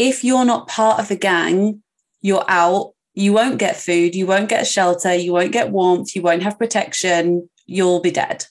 if 0.00 0.24
you're 0.24 0.46
not 0.46 0.66
part 0.66 0.98
of 0.98 1.08
the 1.08 1.16
gang, 1.16 1.82
you're 2.22 2.44
out. 2.48 2.94
You 3.12 3.34
won't 3.34 3.58
get 3.58 3.76
food, 3.76 4.14
you 4.14 4.26
won't 4.26 4.48
get 4.48 4.66
shelter, 4.66 5.14
you 5.14 5.32
won't 5.32 5.52
get 5.52 5.70
warmth, 5.70 6.16
you 6.16 6.22
won't 6.22 6.42
have 6.42 6.58
protection, 6.58 7.50
you'll 7.66 8.00
be 8.00 8.10
dead. 8.10 8.46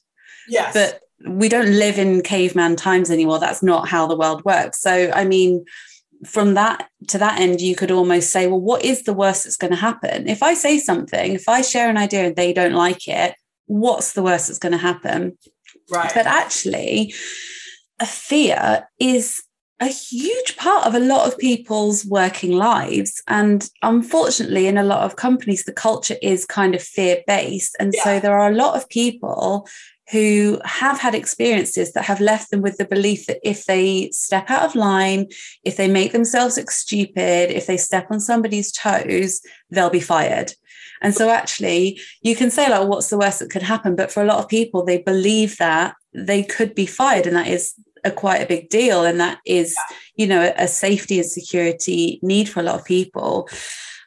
Yes. 0.48 0.74
But 0.74 1.02
we 1.28 1.50
don't 1.50 1.72
live 1.72 1.98
in 1.98 2.22
caveman 2.22 2.76
times 2.76 3.10
anymore. 3.10 3.40
That's 3.40 3.64
not 3.64 3.88
how 3.88 4.06
the 4.06 4.18
world 4.18 4.44
works. 4.46 4.80
So, 4.80 5.12
I 5.12 5.24
mean, 5.24 5.66
from 6.26 6.54
that 6.54 6.90
to 7.08 7.18
that 7.18 7.40
end, 7.40 7.62
you 7.62 7.76
could 7.76 7.90
almost 7.90 8.30
say, 8.30 8.46
well, 8.46 8.60
what 8.60 8.84
is 8.84 9.04
the 9.04 9.14
worst 9.14 9.46
that's 9.46 9.58
going 9.58 9.72
to 9.72 9.78
happen? 9.78 10.28
If 10.28 10.44
I 10.44 10.54
say 10.54 10.78
something, 10.78 11.34
if 11.34 11.50
I 11.50 11.62
share 11.62 11.90
an 11.90 11.98
idea 11.98 12.26
and 12.26 12.36
they 12.36 12.54
don't 12.54 12.74
like 12.74 13.08
it, 13.08 13.34
what's 13.66 14.14
the 14.14 14.22
worst 14.22 14.48
that's 14.48 14.60
going 14.60 14.74
to 14.74 14.78
happen? 14.78 15.38
Right. 15.90 16.12
But 16.14 16.28
actually, 16.28 17.14
a 18.00 18.06
fear 18.06 18.88
is 19.00 19.44
a 19.82 19.88
huge 19.88 20.58
part 20.58 20.86
of 20.86 20.94
a 20.94 21.00
lot 21.00 21.28
of 21.28 21.38
people's 21.38 22.06
working 22.06 22.52
lives. 22.52 23.22
And 23.28 23.70
unfortunately, 23.82 24.68
in 24.68 24.78
a 24.78 24.84
lot 24.84 25.04
of 25.04 25.16
companies, 25.16 25.64
the 25.64 25.72
culture 25.72 26.18
is 26.22 26.46
kind 26.46 26.76
of 26.76 26.84
fear 26.84 27.24
based. 27.28 27.78
And 27.80 27.94
yeah. 27.96 28.04
so 28.04 28.20
there 28.20 28.38
are 28.38 28.52
a 28.52 28.56
lot 28.56 28.76
of 28.76 28.90
people 28.90 29.68
who 30.12 30.60
have 30.66 31.00
had 31.00 31.14
experiences 31.14 31.94
that 31.94 32.06
have 32.06 32.20
left 32.20 32.50
them 32.50 32.62
with 32.62 32.78
the 32.78 32.86
belief 32.86 33.28
that 33.28 33.40
if 33.48 33.66
they 33.66 34.10
step 34.12 34.50
out 34.50 34.64
of 34.64 34.76
line, 34.76 35.28
if 35.64 35.78
they 35.78 35.88
make 35.88 36.12
themselves 36.12 36.58
look 36.58 36.72
stupid, 36.72 37.52
if 37.52 37.68
they 37.68 37.78
step 37.78 38.08
on 38.10 38.20
somebody's 38.20 38.72
toes, 38.72 39.40
they'll 39.70 39.90
be 39.90 40.00
fired. 40.00 40.54
And 41.02 41.14
so 41.14 41.30
actually, 41.30 42.02
you 42.22 42.36
can 42.36 42.50
say, 42.50 42.70
like, 42.70 42.88
what's 42.88 43.10
the 43.10 43.18
worst 43.18 43.40
that 43.40 43.50
could 43.50 43.62
happen? 43.62 43.96
But 43.96 44.12
for 44.12 44.22
a 44.22 44.26
lot 44.26 44.40
of 44.40 44.50
people, 44.50 44.84
they 44.84 44.98
believe 44.98 45.58
that 45.58 45.96
they 46.14 46.44
could 46.44 46.76
be 46.76 46.86
fired. 46.86 47.26
And 47.26 47.36
that 47.36 47.48
is 47.48 47.74
a 48.04 48.12
quite 48.12 48.42
a 48.42 48.48
big 48.48 48.70
deal. 48.70 49.04
And 49.04 49.20
that 49.20 49.40
is, 49.46 49.76
you 50.16 50.28
know, 50.28 50.54
a 50.58 50.68
safety 50.68 51.20
and 51.20 51.30
security 51.30 52.20
need 52.22 52.50
for 52.50 52.60
a 52.60 52.64
lot 52.64 52.80
of 52.80 52.86
people. 52.86 53.50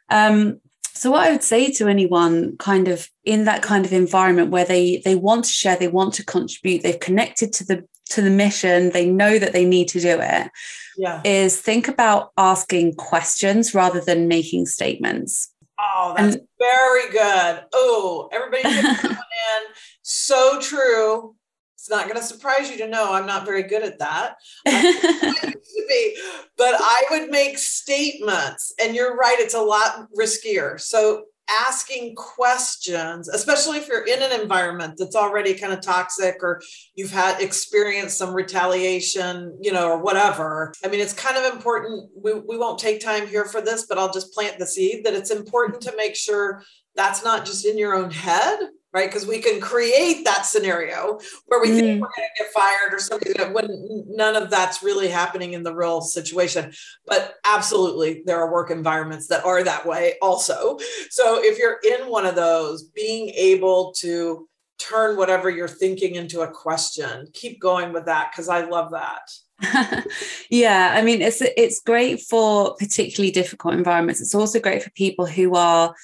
Um, 0.09 0.59
so 0.95 1.11
what 1.11 1.27
I 1.27 1.31
would 1.31 1.43
say 1.43 1.71
to 1.71 1.87
anyone 1.87 2.55
kind 2.57 2.87
of 2.87 3.09
in 3.25 3.45
that 3.45 3.63
kind 3.63 3.85
of 3.85 3.91
environment 3.91 4.51
where 4.51 4.63
they 4.63 5.01
they 5.03 5.15
want 5.15 5.45
to 5.45 5.51
share, 5.51 5.75
they 5.75 5.87
want 5.87 6.13
to 6.15 6.25
contribute, 6.25 6.83
they've 6.83 6.99
connected 6.99 7.51
to 7.53 7.65
the 7.65 7.87
to 8.11 8.21
the 8.21 8.29
mission, 8.29 8.91
they 8.91 9.09
know 9.09 9.39
that 9.39 9.53
they 9.53 9.65
need 9.65 9.87
to 9.89 9.99
do 9.99 10.19
it. 10.21 10.51
Yeah. 10.97 11.21
Is 11.25 11.59
think 11.59 11.87
about 11.87 12.31
asking 12.37 12.95
questions 12.95 13.73
rather 13.73 13.99
than 13.99 14.27
making 14.27 14.67
statements. 14.67 15.51
Oh, 15.79 16.13
that's 16.15 16.35
and, 16.35 16.47
very 16.59 17.09
good. 17.11 17.63
Oh, 17.73 18.29
everybody 18.31 18.69
in. 18.77 19.63
So 20.03 20.59
true. 20.61 21.35
It's 21.83 21.89
not 21.89 22.05
going 22.07 22.15
to 22.15 22.23
surprise 22.23 22.71
you 22.71 22.77
to 22.77 22.87
know 22.87 23.11
I'm 23.11 23.25
not 23.25 23.43
very 23.43 23.63
good 23.63 23.83
at 23.83 23.99
that. 23.99 24.35
I 24.65 25.51
to 25.51 25.85
be, 25.89 26.17
but 26.57 26.75
I 26.79 27.03
would 27.11 27.29
make 27.29 27.57
statements, 27.57 28.73
and 28.81 28.95
you're 28.95 29.17
right. 29.17 29.35
It's 29.37 29.53
a 29.53 29.61
lot 29.61 30.07
riskier. 30.17 30.79
So 30.79 31.25
asking 31.49 32.15
questions, 32.15 33.27
especially 33.27 33.79
if 33.79 33.89
you're 33.89 34.07
in 34.07 34.21
an 34.21 34.39
environment 34.39 34.93
that's 34.97 35.17
already 35.17 35.55
kind 35.55 35.73
of 35.73 35.81
toxic 35.81 36.37
or 36.41 36.61
you've 36.95 37.11
had 37.11 37.41
experienced 37.41 38.17
some 38.17 38.33
retaliation, 38.33 39.57
you 39.61 39.73
know, 39.73 39.89
or 39.89 40.01
whatever. 40.01 40.71
I 40.85 40.87
mean, 40.87 41.01
it's 41.01 41.11
kind 41.11 41.35
of 41.35 41.53
important. 41.53 42.09
We, 42.15 42.31
we 42.31 42.57
won't 42.57 42.79
take 42.79 43.01
time 43.01 43.27
here 43.27 43.43
for 43.43 43.59
this, 43.59 43.87
but 43.87 43.97
I'll 43.97 44.13
just 44.13 44.33
plant 44.33 44.57
the 44.57 44.65
seed 44.65 45.03
that 45.03 45.15
it's 45.15 45.31
important 45.31 45.81
to 45.81 45.93
make 45.97 46.15
sure 46.15 46.63
that's 46.95 47.25
not 47.25 47.45
just 47.45 47.65
in 47.65 47.77
your 47.77 47.93
own 47.93 48.09
head, 48.09 48.59
right? 48.93 49.09
Because 49.09 49.25
we 49.25 49.39
can 49.39 49.59
create 49.59 50.23
that 50.25 50.45
scenario 50.45 51.19
where 51.47 51.59
we 51.59 51.69
mm. 51.69 51.79
think 51.79 52.01
we're 52.01 52.09
going 52.15 52.29
to 52.37 52.43
get 52.43 52.53
fired 52.53 52.93
or 52.93 52.99
something 52.99 53.53
when 53.53 54.05
none 54.07 54.35
of 54.35 54.49
that's 54.49 54.83
really 54.83 55.07
happening 55.07 55.53
in 55.53 55.63
the 55.63 55.73
real 55.73 56.01
situation. 56.01 56.71
But 57.05 57.35
absolutely, 57.43 58.21
there 58.25 58.39
are 58.39 58.51
work 58.51 58.69
environments 58.69 59.27
that 59.27 59.43
are 59.43 59.63
that 59.63 59.85
way 59.85 60.15
also. 60.21 60.77
So 61.09 61.43
if 61.43 61.57
you're 61.57 61.79
in 61.83 62.09
one 62.09 62.25
of 62.25 62.35
those, 62.35 62.83
being 62.83 63.29
able 63.29 63.93
to 63.97 64.47
turn 64.77 65.17
whatever 65.17 65.49
you're 65.49 65.67
thinking 65.67 66.15
into 66.15 66.41
a 66.41 66.51
question, 66.51 67.27
keep 67.33 67.59
going 67.59 67.93
with 67.93 68.05
that 68.05 68.31
because 68.31 68.47
I 68.47 68.65
love 68.65 68.91
that. 68.91 70.05
yeah, 70.49 70.93
I 70.95 71.01
mean 71.01 71.21
it's 71.21 71.41
it's 71.41 71.81
great 71.81 72.21
for 72.21 72.75
particularly 72.75 73.31
difficult 73.31 73.75
environments. 73.75 74.19
It's 74.19 74.35
also 74.35 74.59
great 74.59 74.83
for 74.83 74.89
people 74.91 75.25
who 75.25 75.55
are 75.55 75.95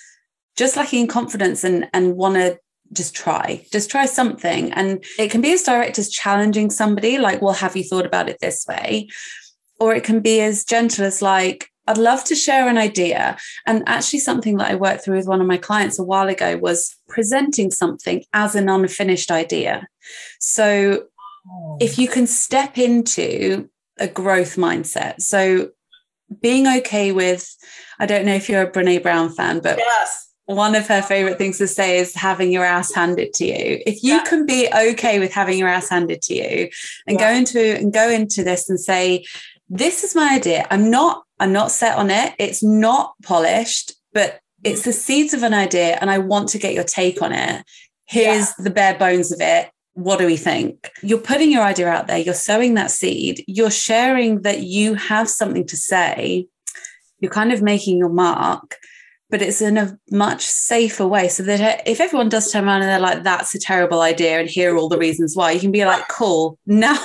just 0.55 0.77
lacking 0.77 1.07
confidence 1.07 1.63
and 1.63 1.87
and 1.93 2.15
want 2.15 2.35
to 2.35 2.57
just 2.93 3.15
try 3.15 3.65
just 3.71 3.89
try 3.89 4.05
something 4.05 4.71
and 4.73 5.03
it 5.17 5.29
can 5.29 5.41
be 5.41 5.53
as 5.53 5.63
direct 5.63 5.99
as 5.99 6.09
challenging 6.09 6.69
somebody 6.69 7.17
like 7.17 7.41
well 7.41 7.53
have 7.53 7.75
you 7.75 7.83
thought 7.83 8.05
about 8.05 8.29
it 8.29 8.37
this 8.41 8.65
way 8.67 9.07
or 9.79 9.93
it 9.93 10.03
can 10.03 10.19
be 10.19 10.41
as 10.41 10.65
gentle 10.65 11.05
as 11.05 11.21
like 11.21 11.69
I'd 11.87 11.97
love 11.97 12.23
to 12.25 12.35
share 12.35 12.69
an 12.69 12.77
idea. 12.77 13.35
And 13.65 13.81
actually, 13.87 14.19
something 14.19 14.57
that 14.57 14.69
I 14.69 14.75
worked 14.75 15.03
through 15.03 15.17
with 15.17 15.27
one 15.27 15.41
of 15.41 15.47
my 15.47 15.57
clients 15.57 15.97
a 15.97 16.03
while 16.03 16.27
ago 16.27 16.55
was 16.55 16.95
presenting 17.07 17.71
something 17.71 18.23
as 18.31 18.53
an 18.53 18.69
unfinished 18.69 19.31
idea. 19.31 19.87
So, 20.39 21.05
oh. 21.51 21.77
if 21.81 21.97
you 21.97 22.07
can 22.07 22.27
step 22.27 22.77
into 22.77 23.67
a 23.97 24.07
growth 24.07 24.55
mindset, 24.55 25.21
so 25.21 25.71
being 26.43 26.67
okay 26.67 27.11
with, 27.11 27.51
I 27.97 28.05
don't 28.05 28.23
know 28.23 28.35
if 28.35 28.49
you're 28.49 28.61
a 28.61 28.71
Brene 28.71 29.01
Brown 29.01 29.33
fan, 29.33 29.59
but 29.59 29.79
yes 29.79 30.28
one 30.55 30.73
of 30.73 30.87
her 30.87 31.03
favorite 31.03 31.37
things 31.37 31.59
to 31.59 31.67
say 31.67 31.99
is 31.99 32.15
having 32.15 32.51
your 32.51 32.65
ass 32.65 32.91
handed 32.91 33.33
to 33.35 33.45
you. 33.45 33.83
If 33.85 34.01
you 34.01 34.15
yeah. 34.15 34.23
can 34.23 34.47
be 34.47 34.67
okay 34.75 35.19
with 35.19 35.31
having 35.31 35.59
your 35.59 35.67
ass 35.67 35.89
handed 35.89 36.23
to 36.23 36.33
you 36.33 36.69
and 37.05 37.19
yeah. 37.19 37.31
go 37.31 37.37
into 37.37 37.77
and 37.77 37.93
go 37.93 38.09
into 38.09 38.43
this 38.43 38.67
and 38.67 38.79
say, 38.79 39.25
this 39.69 40.03
is 40.03 40.15
my 40.15 40.33
idea. 40.33 40.65
I'm 40.71 40.89
not, 40.89 41.23
I'm 41.39 41.53
not 41.53 41.69
set 41.69 41.99
on 41.99 42.09
it. 42.09 42.33
It's 42.39 42.63
not 42.63 43.13
polished, 43.21 43.93
but 44.11 44.39
it's 44.63 44.81
the 44.81 44.91
seeds 44.91 45.35
of 45.35 45.43
an 45.43 45.53
idea 45.53 45.99
and 46.01 46.09
I 46.09 46.17
want 46.17 46.49
to 46.49 46.57
get 46.57 46.73
your 46.73 46.83
take 46.83 47.21
on 47.21 47.31
it. 47.31 47.63
Here's 48.05 48.47
yeah. 48.47 48.63
the 48.63 48.71
bare 48.71 48.97
bones 48.97 49.31
of 49.31 49.39
it. 49.41 49.69
What 49.93 50.17
do 50.17 50.25
we 50.25 50.37
think? 50.37 50.89
You're 51.03 51.19
putting 51.19 51.51
your 51.51 51.61
idea 51.61 51.89
out 51.89 52.07
there, 52.07 52.17
you're 52.17 52.33
sowing 52.33 52.73
that 52.73 52.89
seed, 52.89 53.43
you're 53.45 53.69
sharing 53.69 54.41
that 54.41 54.61
you 54.61 54.95
have 54.95 55.29
something 55.29 55.67
to 55.67 55.77
say, 55.77 56.47
you're 57.19 57.31
kind 57.31 57.53
of 57.53 57.61
making 57.61 57.97
your 57.97 58.09
mark 58.09 58.77
but 59.29 59.41
it's 59.41 59.61
in 59.61 59.77
a 59.77 59.97
much 60.11 60.41
safer 60.41 61.07
way. 61.07 61.27
So 61.27 61.43
that 61.43 61.87
if 61.87 61.99
everyone 61.99 62.29
does 62.29 62.51
turn 62.51 62.65
around 62.65 62.81
and 62.81 62.89
they're 62.89 62.99
like 62.99 63.23
that's 63.23 63.53
a 63.55 63.59
terrible 63.59 64.01
idea 64.01 64.39
and 64.39 64.49
here 64.49 64.73
are 64.73 64.77
all 64.77 64.89
the 64.89 64.97
reasons 64.97 65.35
why 65.35 65.51
you 65.51 65.59
can 65.59 65.71
be 65.71 65.85
like 65.85 66.07
cool 66.07 66.57
now 66.65 66.97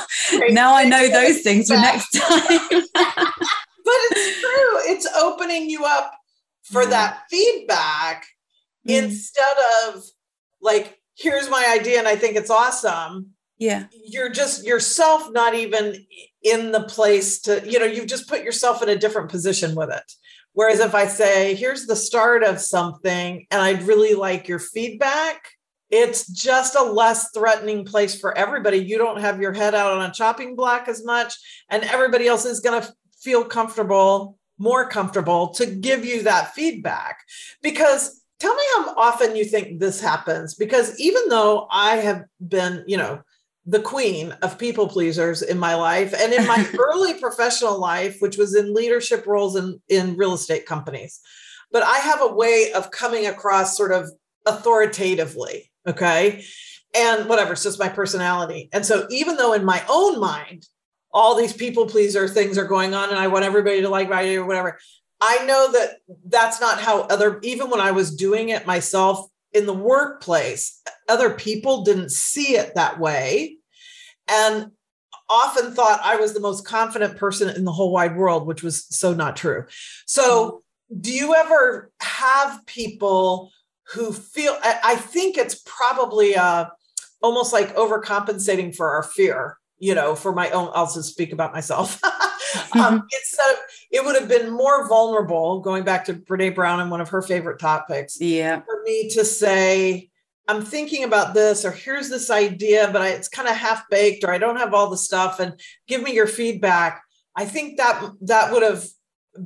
now 0.48 0.74
i 0.74 0.84
know 0.84 1.08
those 1.08 1.40
things 1.42 1.68
for 1.68 1.74
next 1.74 2.10
time. 2.10 2.82
But 3.84 3.92
it's 4.12 4.40
true. 4.40 4.92
It's 4.94 5.06
opening 5.14 5.68
you 5.68 5.84
up 5.84 6.14
for 6.62 6.87
that 6.87 7.24
feedback 7.28 8.24
mm. 8.88 9.04
instead 9.04 9.56
of 9.87 10.02
like 10.62 10.98
here's 11.16 11.50
my 11.50 11.76
idea 11.78 11.98
and 11.98 12.08
i 12.08 12.16
think 12.16 12.37
it's 12.37 12.50
awesome. 12.50 13.30
Yeah. 13.58 13.84
You're 13.92 14.30
just 14.30 14.64
yourself 14.64 15.30
not 15.32 15.54
even 15.54 16.06
in 16.42 16.72
the 16.72 16.84
place 16.84 17.40
to 17.42 17.62
you 17.70 17.78
know 17.78 17.84
you've 17.84 18.06
just 18.06 18.28
put 18.28 18.42
yourself 18.42 18.82
in 18.82 18.88
a 18.88 18.96
different 18.96 19.30
position 19.30 19.74
with 19.74 19.90
it 19.90 20.12
Whereas 20.55 20.81
if 20.81 20.95
I 20.95 21.07
say, 21.07 21.55
here's 21.55 21.87
the 21.87 21.97
start 21.97 22.43
of 22.43 22.61
something 22.61 23.47
and 23.51 23.61
I'd 23.61 23.83
really 23.83 24.14
like 24.14 24.49
your 24.49 24.61
feedback, 24.61 25.43
it's 25.90 26.27
just 26.27 26.75
a 26.77 26.83
less 26.83 27.31
threatening 27.33 27.85
place 27.85 28.19
for 28.19 28.37
everybody. 28.37 28.79
You 28.79 28.99
don't 28.99 29.21
have 29.21 29.40
your 29.40 29.53
head 29.53 29.75
out 29.75 29.93
on 29.93 30.11
a 30.11 30.12
chopping 30.12 30.57
block 30.57 30.88
as 30.88 31.05
much, 31.05 31.35
and 31.71 31.85
everybody 31.85 32.27
else 32.27 32.45
is 32.45 32.61
going 32.61 32.83
to 32.83 32.93
feel 33.21 33.45
comfortable, 33.45 34.38
more 34.59 34.88
comfortable 34.88 35.49
to 35.51 35.67
give 35.67 36.05
you 36.05 36.23
that 36.23 36.55
feedback. 36.55 37.19
Because 37.62 38.23
tell 38.38 38.55
me 38.55 38.62
how 38.77 38.95
often 38.97 39.37
you 39.37 39.45
think 39.45 39.79
this 39.79 40.01
happens. 40.01 40.55
Because 40.55 40.99
even 40.99 41.29
though 41.29 41.67
I 41.71 41.97
have 41.97 42.25
been, 42.47 42.85
you 42.87 42.97
know, 42.97 43.23
the 43.66 43.81
queen 43.81 44.33
of 44.42 44.59
people 44.59 44.88
pleasers 44.88 45.40
in 45.40 45.59
my 45.59 45.74
life 45.74 46.12
and 46.12 46.33
in 46.33 46.46
my 46.46 46.68
early 46.79 47.14
professional 47.14 47.79
life 47.79 48.16
which 48.20 48.37
was 48.37 48.55
in 48.55 48.74
leadership 48.74 49.27
roles 49.27 49.57
in, 49.57 49.81
in 49.88 50.16
real 50.16 50.35
estate 50.35 50.66
companies. 50.66 51.20
But 51.72 51.83
i 51.83 51.98
have 51.98 52.20
a 52.22 52.35
way 52.35 52.72
of 52.74 52.90
coming 52.90 53.27
across 53.27 53.77
sort 53.77 53.92
of 53.92 54.11
authoritatively 54.46 55.70
okay? 55.87 56.42
And 56.94 57.29
whatever 57.29 57.53
it's 57.53 57.64
just 57.64 57.79
my 57.79 57.88
personality. 57.88 58.68
And 58.72 58.87
so 58.87 59.07
even 59.11 59.37
though 59.37 59.53
in 59.53 59.64
my 59.64 59.83
own 59.88 60.20
mind 60.20 60.66
all 61.14 61.37
these 61.37 61.53
people 61.53 61.87
pleaser 61.87 62.27
things 62.27 62.59
are 62.59 62.66
going 62.66 62.92
on 62.92 63.09
and 63.09 63.18
i 63.18 63.29
want 63.29 63.44
everybody 63.44 63.81
to 63.81 63.88
like 63.88 64.09
my 64.09 64.35
or 64.35 64.44
whatever 64.44 64.77
i 65.20 65.46
know 65.46 65.70
that 65.70 65.98
that's 66.27 66.61
not 66.61 66.81
how 66.81 67.03
other 67.03 67.38
even 67.42 67.70
when 67.70 67.81
i 67.81 67.92
was 67.92 68.16
doing 68.16 68.48
it 68.48 68.66
myself 68.66 69.24
in 69.55 69.67
the 69.67 69.73
workplace, 69.73 70.83
other 71.09 71.31
people 71.31 71.85
didn't 71.85 72.11
see 72.11 72.57
it 72.57 72.75
that 72.75 72.99
way 72.99 73.57
and 74.29 74.73
often 75.29 75.73
thought 75.73 76.01
I 76.03 76.17
was 76.17 76.35
the 76.35 76.40
most 76.40 76.67
confident 76.67 77.17
person 77.17 77.49
in 77.49 77.64
the 77.64 77.73
whole 77.73 77.93
wide 77.93 78.17
world, 78.17 78.47
which 78.47 78.62
was 78.62 78.85
so 78.87 79.14
not 79.14 79.37
true. 79.37 79.64
So, 80.07 80.62
do 81.01 81.12
you 81.12 81.35
ever 81.35 81.90
have 82.01 82.64
people 82.67 83.51
who 83.95 84.12
feel, 84.12 84.57
I 84.62 84.97
think 84.97 85.37
it's 85.37 85.62
probably 85.64 86.37
uh, 86.37 86.67
almost 87.23 87.53
like 87.53 87.75
overcompensating 87.75 88.75
for 88.77 88.90
our 88.90 89.03
fear, 89.03 89.59
you 89.79 89.95
know, 89.95 90.14
for 90.14 90.33
my 90.33 90.51
own, 90.51 90.71
I'll 90.75 90.93
just 90.93 91.11
speak 91.11 91.33
about 91.33 91.53
myself. 91.53 92.01
um, 92.73 92.95
of 92.95 93.57
it 93.90 94.05
would 94.05 94.14
have 94.19 94.29
been 94.29 94.51
more 94.51 94.88
vulnerable 94.88 95.61
going 95.61 95.85
back 95.85 96.05
to 96.05 96.14
brene 96.14 96.55
brown 96.55 96.81
and 96.81 96.90
one 96.90 97.01
of 97.01 97.09
her 97.09 97.23
favorite 97.23 97.59
topics 97.59 98.21
yeah. 98.21 98.61
for 98.61 98.83
me 98.85 99.09
to 99.11 99.25
say 99.25 100.09
i'm 100.49 100.62
thinking 100.62 101.05
about 101.05 101.35
this 101.35 101.64
or 101.64 101.71
here's 101.71 102.09
this 102.09 102.31
idea 102.31 102.88
but 102.93 103.03
I, 103.03 103.09
it's 103.11 103.29
kind 103.29 103.49
of 103.49 103.57
half 103.57 103.88
baked 103.90 104.25
or 104.25 104.31
i 104.31 104.38
don't 104.38 104.57
have 104.57 104.75
all 104.75 104.90
the 104.90 104.97
stuff 104.97 105.40
and 105.40 105.59
give 105.88 106.03
me 106.03 106.14
your 106.14 106.27
feedback. 106.27 107.03
I 107.37 107.45
think 107.45 107.79
that 107.79 108.12
that 108.23 108.53
would 108.53 108.62
have 108.62 108.87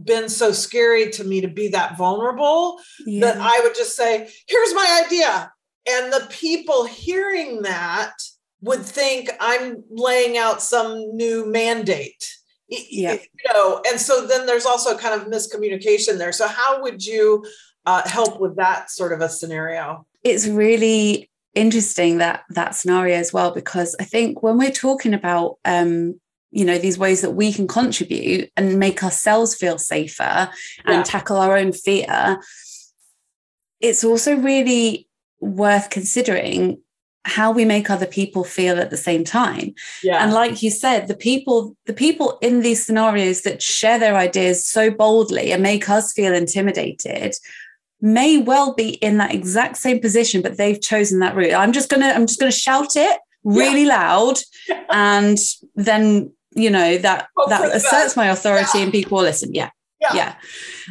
been 0.05 0.29
so 0.29 0.53
scary 0.53 1.11
to 1.11 1.25
me 1.25 1.41
to 1.41 1.49
be 1.49 1.69
that 1.69 1.97
vulnerable 1.97 2.79
yeah. 3.07 3.21
that 3.25 3.39
i 3.41 3.61
would 3.63 3.75
just 3.75 3.97
say 3.97 4.31
here's 4.47 4.75
my 4.75 5.03
idea. 5.07 5.53
And 5.91 6.13
the 6.13 6.27
people 6.29 6.85
hearing 6.85 7.63
that 7.63 8.13
would 8.61 8.83
think 8.83 9.31
i'm 9.41 9.83
laying 9.89 10.37
out 10.37 10.61
some 10.61 11.17
new 11.17 11.47
mandate 11.47 12.38
yeah. 12.69 13.13
you 13.15 13.53
know 13.53 13.83
and 13.89 14.01
so 14.01 14.27
then 14.27 14.47
there's 14.47 14.67
also 14.67 14.97
kind 14.97 15.21
of 15.21 15.29
miscommunication 15.29 16.19
there. 16.19 16.33
So 16.33 16.47
how 16.47 16.83
would 16.83 17.05
you 17.05 17.45
uh, 17.87 18.09
help 18.09 18.41
with 18.41 18.57
that 18.57 18.91
sort 18.91 19.13
of 19.13 19.21
a 19.21 19.29
scenario? 19.29 20.07
It's 20.25 20.47
really 20.47 21.31
interesting 21.55 22.19
that 22.19 22.45
that 22.51 22.75
scenario 22.75 23.17
as 23.17 23.33
well 23.33 23.51
because 23.51 23.97
i 23.99 24.05
think 24.05 24.43
when 24.43 24.59
we're 24.59 24.71
talking 24.71 25.13
about 25.13 25.57
um 25.65 26.15
you 26.51 26.65
know 26.65 26.79
these 26.79 26.99
ways 26.99 27.21
that 27.21 27.33
we 27.33 27.53
can 27.53 27.67
contribute 27.67 28.51
and 28.57 28.79
make 28.79 29.03
ourselves 29.03 29.55
feel 29.55 29.79
safer 29.79 30.49
and 30.85 31.05
tackle 31.05 31.37
our 31.37 31.57
own 31.57 31.73
fear 31.73 32.39
it's 33.81 34.05
also 34.05 34.37
really 34.37 35.09
worth 35.41 35.91
considering 35.91 36.81
how 37.29 37.53
we 37.53 37.65
make 37.65 37.91
other 37.91 38.07
people 38.07 38.43
feel 38.43 38.79
at 38.79 38.91
the 38.91 38.97
same 38.97 39.25
time. 39.25 39.75
Yeah. 40.03 40.23
and 40.23 40.33
like 40.33 40.63
you 40.63 40.71
said 40.71 41.09
the 41.09 41.17
people 41.17 41.77
the 41.87 41.93
people 41.93 42.39
in 42.41 42.61
these 42.61 42.85
scenarios 42.85 43.43
that 43.43 43.63
share 43.63 43.99
their 43.99 44.17
ideas 44.17 44.67
so 44.67 44.91
boldly 44.91 45.53
and 45.53 45.63
make 45.63 45.89
us 45.89 46.13
feel 46.13 46.35
intimidated 46.35 47.35
may 48.01 48.39
well 48.39 48.75
be 48.75 48.91
in 48.91 49.19
that 49.19 49.35
exact 49.35 49.77
same 49.77 50.01
position 50.01 50.41
but 50.41 50.57
they've 50.57 50.81
chosen 50.81 51.19
that 51.21 51.37
route. 51.37 51.55
I'm 51.55 51.73
just 51.73 51.91
gonna 51.91 52.09
i'm 52.09 52.27
just 52.27 52.41
gonna 52.41 52.53
shout 52.53 52.97
it 52.97 53.21
really 53.45 53.85
yeah. 53.85 53.97
loud 53.97 54.39
and 54.91 55.39
then 55.75 56.33
you 56.55 56.71
know 56.71 56.99
that 56.99 57.29
that 57.49 57.75
asserts 57.75 58.17
my 58.17 58.29
authority 58.29 58.79
yeah. 58.79 58.85
and 58.85 58.93
people 58.93 59.17
will 59.17 59.25
listen. 59.25 59.55
Yeah. 59.55 59.71
Yeah. 60.01 60.35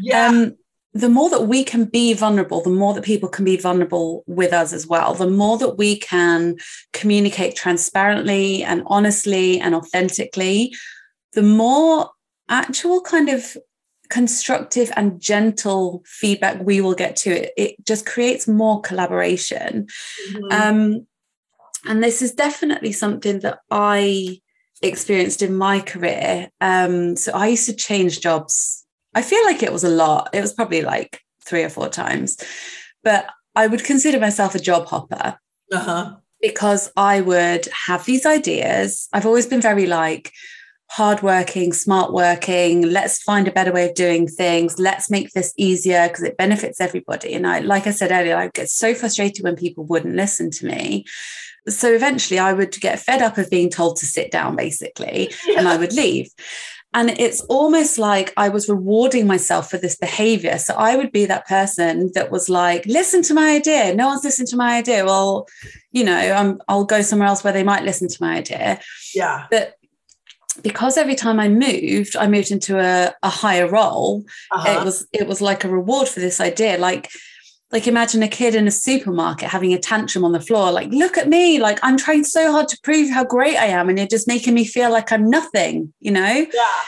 Yeah, 0.02 0.28
um 0.28 0.56
the 0.98 1.10
more 1.10 1.30
that 1.30 1.44
we 1.44 1.64
can 1.64 1.86
be 1.86 2.14
vulnerable, 2.14 2.62
the 2.62 2.70
more 2.70 2.94
that 2.94 3.04
people 3.04 3.30
can 3.30 3.46
be 3.46 3.58
vulnerable 3.58 4.24
with 4.26 4.52
us 4.52 4.74
as 4.74 4.88
well, 4.88 5.14
the 5.14 5.30
more 5.30 5.58
that 5.58 5.78
we 5.78 5.98
can 5.98 6.58
communicate 6.94 7.56
transparently 7.56 8.64
and 8.64 8.82
honestly 8.88 9.60
and 9.60 9.76
authentically, 9.76 10.74
the 11.34 11.44
more 11.44 12.10
actual 12.50 13.02
kind 13.02 13.30
of 13.30 13.56
constructive 14.10 14.92
and 14.96 15.20
gentle 15.22 16.02
feedback 16.06 16.62
we 16.64 16.82
will 16.82 16.96
get 16.96 17.16
to 17.18 17.30
it. 17.30 17.52
It 17.58 17.86
just 17.86 18.06
creates 18.06 18.48
more 18.48 18.82
collaboration. 18.82 19.88
Mm-hmm. 20.32 20.52
Um, 20.52 21.08
and 21.86 22.04
this 22.04 22.22
is 22.22 22.34
definitely 22.34 22.92
something 22.92 23.42
that 23.42 23.60
I 23.70 24.40
experienced 24.82 25.44
in 25.44 25.56
my 25.56 25.80
career. 25.80 26.50
Um, 26.60 27.16
so 27.16 27.34
I 27.34 27.48
used 27.48 27.68
to 27.68 27.76
change 27.76 28.22
jobs 28.22 28.87
I 29.18 29.24
feel 29.24 29.44
like 29.46 29.64
it 29.64 29.74
was 29.74 29.84
a 29.84 29.90
lot. 29.90 30.30
It 30.32 30.42
was 30.42 30.54
probably 30.54 30.84
like 30.84 31.22
three 31.44 31.64
or 31.64 31.70
four 31.70 31.90
times. 31.90 32.38
But 33.04 33.26
I 33.56 33.66
would 33.66 33.84
consider 33.84 34.20
myself 34.20 34.54
a 34.54 34.60
job 34.60 34.86
hopper. 34.86 35.40
Uh-huh. 35.74 36.18
Because 36.40 36.92
I 36.96 37.22
would 37.22 37.68
have 37.88 38.06
these 38.06 38.28
ideas. 38.28 39.10
I've 39.12 39.26
always 39.26 39.48
been 39.48 39.60
very 39.60 39.88
like 39.88 40.34
hardworking, 40.92 41.74
smart 41.74 42.14
working. 42.14 42.84
Let's 42.84 43.24
find 43.24 43.48
a 43.48 43.52
better 43.52 43.74
way 43.74 43.90
of 43.90 43.96
doing 43.96 44.28
things. 44.28 44.78
Let's 44.78 45.10
make 45.10 45.32
this 45.32 45.52
easier 45.58 46.08
because 46.08 46.24
it 46.24 46.38
benefits 46.38 46.80
everybody. 46.80 47.34
And 47.34 47.48
I, 47.48 47.62
like 47.62 47.88
I 47.88 47.92
said 47.92 48.12
earlier, 48.12 48.38
I 48.38 48.50
get 48.54 48.70
so 48.70 48.94
frustrated 48.94 49.44
when 49.44 49.56
people 49.56 49.84
wouldn't 49.86 50.16
listen 50.16 50.52
to 50.52 50.66
me. 50.68 51.06
So 51.68 51.92
eventually 51.92 52.38
I 52.38 52.54
would 52.54 52.80
get 52.80 53.00
fed 53.00 53.24
up 53.24 53.40
of 53.40 53.50
being 53.50 53.72
told 53.72 53.98
to 53.98 54.06
sit 54.06 54.32
down, 54.32 54.56
basically, 54.56 55.34
yeah. 55.48 55.58
and 55.58 55.68
I 55.68 55.78
would 55.78 55.94
leave. 56.04 56.30
And 56.94 57.12
it's 57.12 57.42
almost 57.42 57.98
like 58.00 58.34
I 58.38 58.50
was 58.50 58.70
rewarding 58.70 59.28
myself 59.28 59.70
for 59.70 59.78
this 59.78 59.96
behavior. 59.96 60.58
So 60.58 60.74
I 60.76 60.96
would 60.96 61.12
be 61.12 61.26
that 61.26 61.46
person 61.48 62.12
that 62.16 62.32
was 62.32 62.50
like, 62.50 62.86
listen 62.86 63.22
to 63.24 63.34
my 63.34 63.52
idea. 63.52 63.94
No 63.94 64.08
one's 64.08 64.24
listening 64.24 64.48
to 64.48 64.56
my 64.56 64.78
idea. 64.78 65.06
Well, 65.06 65.48
you 65.92 66.04
know, 66.04 66.18
I'm, 66.18 66.60
I'll 66.68 66.86
go 66.86 67.02
somewhere 67.02 67.28
else 67.28 67.44
where 67.44 67.54
they 67.54 67.64
might 67.64 67.84
listen 67.84 68.08
to 68.08 68.18
my 68.20 68.38
idea. 68.38 68.80
Yeah. 69.14 69.46
But 69.52 69.76
because 70.62 70.98
every 70.98 71.16
time 71.16 71.40
I 71.40 71.50
moved, 71.50 72.16
I 72.16 72.28
moved 72.28 72.52
into 72.52 72.80
a, 72.80 73.14
a 73.22 73.30
higher 73.30 73.70
role. 73.70 74.24
Uh-huh. 74.52 74.80
It 74.80 74.84
was 74.84 75.08
it 75.14 75.28
was 75.28 75.42
like 75.42 75.64
a 75.64 75.70
reward 75.70 76.08
for 76.08 76.20
this 76.20 76.40
idea. 76.42 76.78
Like 76.78 77.12
like 77.72 77.88
imagine 77.88 78.24
a 78.24 78.28
kid 78.28 78.56
in 78.56 78.68
a 78.68 78.72
supermarket 78.72 79.50
having 79.50 79.74
a 79.74 79.80
tantrum 79.80 80.24
on 80.24 80.32
the 80.32 80.40
floor 80.40 80.72
like 80.72 80.90
look 80.92 81.18
at 81.18 81.28
me 81.28 81.60
like 81.60 81.80
i'm 81.84 81.98
trying 81.98 82.24
so 82.24 82.52
hard 82.52 82.68
to 82.68 82.80
prove 82.84 83.10
how 83.10 83.24
great 83.24 83.58
i 83.58 83.66
am 83.66 83.90
and 83.90 83.98
you're 83.98 84.08
just 84.08 84.28
making 84.28 84.54
me 84.54 84.66
feel 84.66 84.92
like 84.92 85.12
i'm 85.12 85.30
nothing 85.30 85.94
you 86.00 86.12
know 86.12 86.46
yeah 86.54 86.82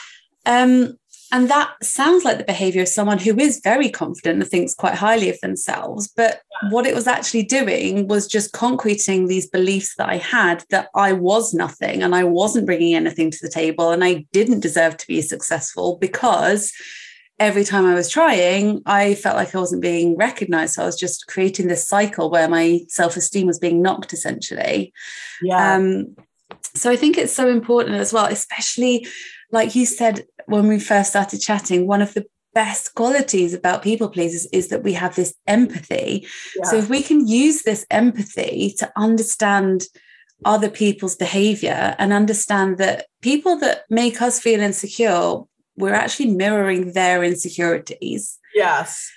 um 0.46 0.98
And 1.32 1.50
that 1.50 1.72
sounds 1.84 2.26
like 2.26 2.38
the 2.38 2.44
behavior 2.44 2.82
of 2.82 2.88
someone 2.88 3.20
who 3.20 3.38
is 3.40 3.62
very 3.64 3.90
confident 3.90 4.42
and 4.42 4.50
thinks 4.50 4.74
quite 4.74 4.96
highly 4.96 5.30
of 5.30 5.40
themselves. 5.42 6.08
But 6.08 6.42
yeah. 6.64 6.70
what 6.72 6.88
it 6.88 6.96
was 6.96 7.08
actually 7.08 7.44
doing 7.44 8.08
was 8.08 8.28
just 8.28 8.52
concreting 8.52 9.28
these 9.28 9.48
beliefs 9.48 9.96
that 9.98 10.10
I 10.10 10.18
had 10.18 10.64
that 10.72 10.90
I 10.96 11.14
was 11.14 11.54
nothing 11.54 12.02
and 12.02 12.16
I 12.16 12.24
wasn't 12.24 12.66
bringing 12.66 12.96
anything 12.96 13.30
to 13.30 13.38
the 13.42 13.50
table 13.50 13.92
and 13.92 14.04
I 14.04 14.26
didn't 14.34 14.62
deserve 14.62 14.98
to 14.98 15.08
be 15.08 15.22
successful 15.22 15.98
because 16.02 16.72
every 17.40 17.64
time 17.64 17.86
I 17.86 17.94
was 17.94 18.10
trying, 18.10 18.82
I 18.86 19.16
felt 19.16 19.38
like 19.38 19.56
I 19.56 19.60
wasn't 19.60 19.82
being 19.82 20.18
recognized. 20.18 20.74
So 20.74 20.84
I 20.84 20.86
was 20.86 21.00
just 21.00 21.28
creating 21.28 21.68
this 21.68 21.88
cycle 21.88 22.30
where 22.30 22.50
my 22.50 22.82
self 22.88 23.16
esteem 23.16 23.48
was 23.48 23.60
being 23.60 23.82
knocked 23.82 24.14
essentially. 24.14 24.94
Yeah. 25.42 25.76
Um, 25.76 26.16
so 26.76 26.92
I 26.92 26.96
think 26.96 27.18
it's 27.18 27.34
so 27.34 27.50
important 27.50 27.96
as 27.96 28.14
well, 28.14 28.26
especially 28.26 29.08
like 29.52 29.76
you 29.76 29.86
said 29.86 30.26
when 30.46 30.68
we 30.68 30.80
first 30.80 31.12
started 31.12 31.40
chatting, 31.40 31.88
one 31.88 32.02
of 32.02 32.14
the 32.14 32.26
best 32.54 32.96
qualities 32.96 33.54
about 33.54 33.84
people 33.84 34.10
pleasers 34.10 34.46
is 34.48 34.70
that 34.70 34.84
we 34.84 34.94
have 34.94 35.16
this 35.16 35.34
empathy. 35.48 36.28
Yeah. 36.56 36.66
So 36.66 36.78
if 36.78 36.90
we 36.90 37.02
can 37.02 37.28
use 37.28 37.64
this 37.64 37.86
empathy 37.90 38.76
to 38.80 38.92
understand 38.96 39.84
other 40.46 40.70
people's 40.70 41.16
behavior 41.16 41.96
and 42.00 42.14
understand 42.14 42.78
that 42.78 43.08
people 43.22 43.58
that 43.60 43.84
make 43.90 44.22
us 44.22 44.40
feel 44.40 44.62
insecure, 44.62 45.42
we're 45.80 45.94
actually 45.94 46.32
mirroring 46.32 46.92
their 46.94 47.24
insecurities. 47.24 48.38
Yes. 48.54 49.10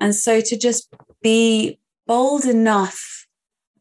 And 0.00 0.14
so 0.14 0.40
to 0.40 0.58
just 0.58 0.92
be 1.22 1.78
bold 2.06 2.44
enough 2.44 3.26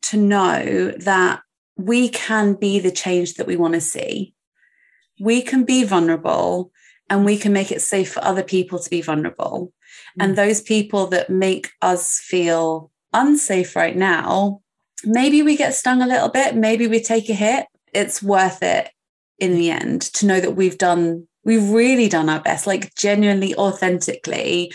to 0.04 0.18
know 0.18 0.92
that 1.00 1.42
we 1.76 2.10
can 2.10 2.54
be 2.54 2.80
the 2.80 2.92
change 2.92 3.34
that 3.36 3.48
we 3.48 3.56
want 3.56 3.74
to 3.74 3.82
see. 3.82 4.34
We 5.20 5.42
can 5.42 5.64
be 5.64 5.84
vulnerable 5.84 6.72
and 7.10 7.26
we 7.26 7.38
can 7.38 7.52
make 7.52 7.72
it 7.72 7.82
safe 7.82 8.14
for 8.14 8.24
other 8.24 8.44
people 8.44 8.80
to 8.80 8.90
be 8.90 9.02
vulnerable. 9.02 9.74
Mm-hmm. 9.74 10.22
And 10.22 10.38
those 10.38 10.62
people 10.62 11.08
that 11.08 11.30
make 11.30 11.72
us 11.82 12.20
feel 12.20 12.92
unsafe 13.12 13.76
right 13.76 13.96
now, 13.96 14.62
maybe 15.04 15.42
we 15.42 15.58
get 15.58 15.74
stung 15.74 16.02
a 16.02 16.08
little 16.08 16.30
bit, 16.30 16.56
maybe 16.56 16.88
we 16.88 17.02
take 17.02 17.30
a 17.30 17.34
hit. 17.34 17.66
It's 17.94 18.24
worth 18.24 18.62
it 18.64 18.90
in 19.40 19.56
the 19.56 19.70
end 19.70 20.02
to 20.02 20.26
know 20.26 20.40
that 20.40 20.56
we've 20.56 20.78
done, 20.78 21.28
we've 21.44 21.70
really 21.70 22.10
done 22.10 22.30
our 22.30 22.42
best, 22.42 22.68
like 22.68 22.96
genuinely, 22.96 23.56
authentically. 23.56 24.74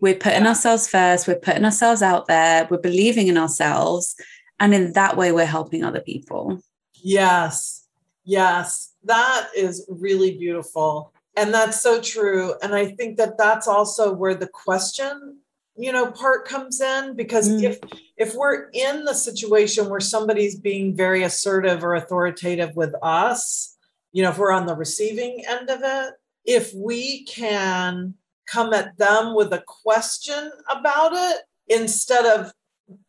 We're 0.00 0.14
putting 0.14 0.42
yeah. 0.42 0.50
ourselves 0.50 0.88
first, 0.88 1.26
we're 1.26 1.36
putting 1.36 1.64
ourselves 1.64 2.02
out 2.02 2.26
there, 2.28 2.66
we're 2.70 2.78
believing 2.78 3.28
in 3.28 3.36
ourselves. 3.38 4.14
And 4.60 4.74
in 4.74 4.92
that 4.92 5.16
way, 5.16 5.32
we're 5.32 5.46
helping 5.46 5.84
other 5.84 6.00
people. 6.00 6.60
Yes. 6.94 7.86
Yes. 8.24 8.92
That 9.04 9.48
is 9.56 9.86
really 9.88 10.36
beautiful. 10.36 11.12
And 11.36 11.54
that's 11.54 11.80
so 11.80 12.00
true. 12.00 12.54
And 12.62 12.74
I 12.74 12.86
think 12.86 13.16
that 13.18 13.38
that's 13.38 13.68
also 13.68 14.12
where 14.12 14.34
the 14.34 14.48
question 14.48 15.38
you 15.80 15.92
know 15.92 16.10
part 16.10 16.46
comes 16.46 16.80
in 16.80 17.14
because 17.14 17.48
mm. 17.48 17.62
if 17.62 17.78
if 18.16 18.34
we're 18.34 18.68
in 18.70 19.04
the 19.04 19.14
situation 19.14 19.88
where 19.88 20.00
somebody's 20.00 20.58
being 20.58 20.94
very 20.94 21.22
assertive 21.22 21.84
or 21.84 21.94
authoritative 21.94 22.74
with 22.74 22.92
us 23.00 23.77
you 24.12 24.22
know 24.22 24.30
if 24.30 24.38
we're 24.38 24.52
on 24.52 24.66
the 24.66 24.74
receiving 24.74 25.42
end 25.48 25.70
of 25.70 25.80
it 25.82 26.14
if 26.44 26.72
we 26.74 27.24
can 27.24 28.14
come 28.46 28.72
at 28.72 28.96
them 28.96 29.34
with 29.34 29.52
a 29.52 29.62
question 29.66 30.50
about 30.70 31.12
it 31.12 31.42
instead 31.68 32.24
of 32.24 32.52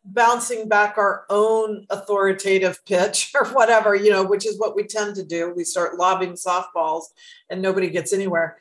bouncing 0.04 0.68
back 0.68 0.98
our 0.98 1.26
own 1.30 1.86
authoritative 1.90 2.84
pitch 2.86 3.32
or 3.36 3.48
whatever, 3.50 3.96
you 3.96 4.12
know, 4.12 4.26
which 4.26 4.46
is 4.46 4.60
what 4.60 4.76
we 4.76 4.84
tend 4.84 5.16
to 5.16 5.24
do. 5.24 5.54
We 5.56 5.64
start 5.64 5.98
lobbing 5.98 6.34
softballs 6.34 7.04
and 7.50 7.62
nobody 7.62 7.90
gets 7.90 8.14
anywhere. 8.14 8.60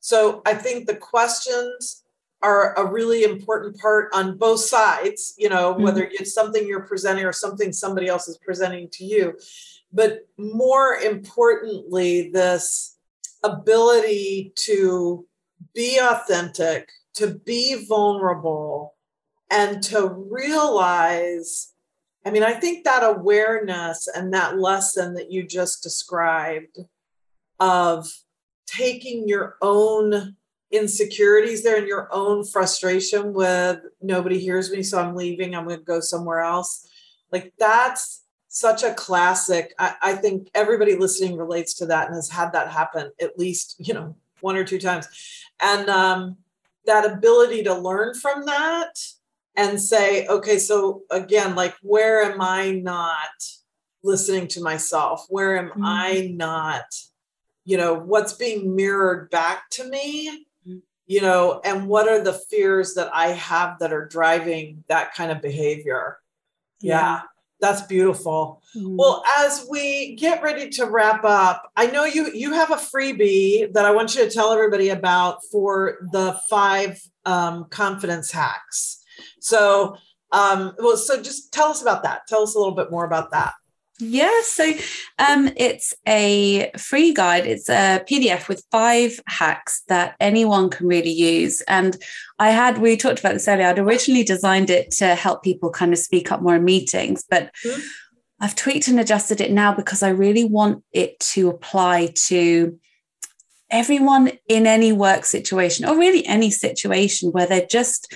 So 0.00 0.42
I 0.46 0.54
think 0.54 0.86
the 0.86 0.96
questions 0.96 2.02
are 2.42 2.74
a 2.78 2.84
really 2.84 3.24
important 3.24 3.78
part 3.78 4.10
on 4.12 4.36
both 4.36 4.60
sides, 4.60 5.34
you 5.38 5.48
know, 5.48 5.72
mm-hmm. 5.72 5.82
whether 5.82 6.08
it's 6.12 6.34
something 6.34 6.66
you're 6.66 6.86
presenting 6.86 7.24
or 7.24 7.32
something 7.32 7.72
somebody 7.72 8.06
else 8.06 8.28
is 8.28 8.36
presenting 8.38 8.88
to 8.90 9.04
you. 9.04 9.34
But 9.94 10.28
more 10.36 10.96
importantly, 10.96 12.30
this 12.30 12.98
ability 13.42 14.52
to 14.56 15.26
be 15.74 15.98
authentic, 15.98 16.88
to 17.14 17.38
be 17.46 17.86
vulnerable, 17.86 18.96
and 19.50 19.82
to 19.84 20.08
realize 20.08 21.74
I 22.26 22.30
mean, 22.30 22.42
I 22.42 22.54
think 22.54 22.84
that 22.84 23.02
awareness 23.04 24.08
and 24.08 24.32
that 24.32 24.58
lesson 24.58 25.14
that 25.14 25.30
you 25.30 25.46
just 25.46 25.82
described 25.82 26.78
of 27.60 28.08
taking 28.66 29.28
your 29.28 29.56
own 29.60 30.36
insecurities 30.70 31.62
there 31.62 31.76
and 31.76 31.86
your 31.86 32.08
own 32.12 32.44
frustration 32.44 33.34
with 33.34 33.80
nobody 34.00 34.38
hears 34.38 34.70
me, 34.72 34.82
so 34.82 34.98
I'm 34.98 35.14
leaving, 35.14 35.54
I'm 35.54 35.66
going 35.66 35.78
to 35.78 35.84
go 35.84 36.00
somewhere 36.00 36.40
else. 36.40 36.88
Like, 37.30 37.52
that's 37.58 38.23
such 38.54 38.84
a 38.84 38.94
classic. 38.94 39.74
I, 39.80 39.94
I 40.00 40.12
think 40.14 40.48
everybody 40.54 40.94
listening 40.94 41.36
relates 41.36 41.74
to 41.74 41.86
that 41.86 42.06
and 42.06 42.14
has 42.14 42.30
had 42.30 42.52
that 42.52 42.70
happen 42.70 43.10
at 43.20 43.36
least, 43.36 43.74
you 43.78 43.92
know, 43.92 44.14
one 44.42 44.56
or 44.56 44.62
two 44.62 44.78
times. 44.78 45.08
And 45.60 45.88
um, 45.90 46.36
that 46.86 47.04
ability 47.04 47.64
to 47.64 47.74
learn 47.74 48.14
from 48.14 48.46
that 48.46 48.94
and 49.56 49.82
say, 49.82 50.28
okay, 50.28 50.58
so 50.58 51.02
again, 51.10 51.56
like, 51.56 51.74
where 51.82 52.22
am 52.22 52.40
I 52.40 52.70
not 52.70 53.26
listening 54.04 54.46
to 54.48 54.62
myself? 54.62 55.26
Where 55.28 55.58
am 55.58 55.70
mm-hmm. 55.70 55.84
I 55.84 56.32
not, 56.32 56.84
you 57.64 57.76
know, 57.76 57.94
what's 57.94 58.34
being 58.34 58.76
mirrored 58.76 59.30
back 59.30 59.68
to 59.70 59.84
me? 59.84 60.46
Mm-hmm. 60.64 60.78
You 61.08 61.22
know, 61.22 61.60
and 61.64 61.88
what 61.88 62.08
are 62.08 62.22
the 62.22 62.32
fears 62.32 62.94
that 62.94 63.10
I 63.12 63.30
have 63.30 63.80
that 63.80 63.92
are 63.92 64.06
driving 64.06 64.84
that 64.86 65.12
kind 65.14 65.32
of 65.32 65.42
behavior? 65.42 66.18
yeah. 66.80 67.00
yeah 67.00 67.20
that's 67.64 67.82
beautiful. 67.82 68.62
Mm-hmm. 68.76 68.96
Well, 68.96 69.22
as 69.38 69.66
we 69.70 70.16
get 70.16 70.42
ready 70.42 70.68
to 70.70 70.86
wrap 70.86 71.24
up, 71.24 71.70
I 71.76 71.86
know 71.86 72.04
you 72.04 72.30
you 72.32 72.52
have 72.52 72.70
a 72.70 72.76
freebie 72.76 73.72
that 73.72 73.86
I 73.86 73.90
want 73.90 74.14
you 74.14 74.24
to 74.24 74.30
tell 74.30 74.52
everybody 74.52 74.90
about 74.90 75.38
for 75.50 76.06
the 76.12 76.38
five 76.50 77.00
um, 77.24 77.64
confidence 77.70 78.30
hacks. 78.30 79.02
So, 79.40 79.96
um, 80.32 80.74
well, 80.78 80.96
so 80.96 81.22
just 81.22 81.52
tell 81.52 81.68
us 81.68 81.80
about 81.80 82.02
that. 82.02 82.26
Tell 82.28 82.42
us 82.42 82.54
a 82.54 82.58
little 82.58 82.74
bit 82.74 82.90
more 82.90 83.06
about 83.06 83.30
that. 83.30 83.54
Yeah, 84.00 84.40
so 84.42 84.72
um, 85.20 85.50
it's 85.56 85.94
a 86.06 86.72
free 86.76 87.14
guide. 87.14 87.46
It's 87.46 87.68
a 87.68 88.02
PDF 88.10 88.48
with 88.48 88.64
five 88.72 89.20
hacks 89.26 89.82
that 89.88 90.16
anyone 90.18 90.68
can 90.68 90.88
really 90.88 91.12
use. 91.12 91.60
And 91.62 91.96
I 92.40 92.50
had, 92.50 92.78
we 92.78 92.96
talked 92.96 93.20
about 93.20 93.34
this 93.34 93.46
earlier, 93.46 93.68
I'd 93.68 93.78
originally 93.78 94.24
designed 94.24 94.68
it 94.68 94.90
to 94.92 95.14
help 95.14 95.44
people 95.44 95.70
kind 95.70 95.92
of 95.92 95.98
speak 95.98 96.32
up 96.32 96.42
more 96.42 96.56
in 96.56 96.64
meetings, 96.64 97.24
but 97.28 97.50
mm-hmm. 97.64 97.80
I've 98.40 98.56
tweaked 98.56 98.88
and 98.88 98.98
adjusted 98.98 99.40
it 99.40 99.52
now 99.52 99.72
because 99.72 100.02
I 100.02 100.08
really 100.08 100.44
want 100.44 100.82
it 100.92 101.18
to 101.20 101.48
apply 101.48 102.12
to 102.26 102.78
everyone 103.70 104.32
in 104.48 104.66
any 104.66 104.92
work 104.92 105.24
situation 105.24 105.86
or 105.86 105.96
really 105.96 106.26
any 106.26 106.50
situation 106.50 107.30
where 107.30 107.46
they're 107.46 107.66
just 107.70 108.12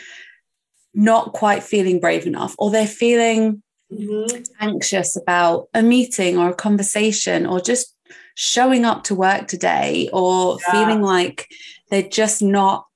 not 0.92 1.32
quite 1.32 1.62
feeling 1.62 2.00
brave 2.00 2.26
enough 2.26 2.54
or 2.58 2.70
they're 2.70 2.86
feeling 2.86 3.62
mm-hmm. 3.92 4.42
anxious 4.60 5.16
about 5.16 5.68
a 5.74 5.82
meeting 5.82 6.38
or 6.38 6.50
a 6.50 6.54
conversation 6.54 7.46
or 7.46 7.60
just 7.60 7.94
showing 8.34 8.84
up 8.84 9.04
to 9.04 9.14
work 9.14 9.48
today 9.48 10.08
or 10.12 10.58
yeah. 10.60 10.72
feeling 10.72 11.02
like 11.02 11.48
they're 11.90 12.02
just 12.02 12.42
not 12.42 12.86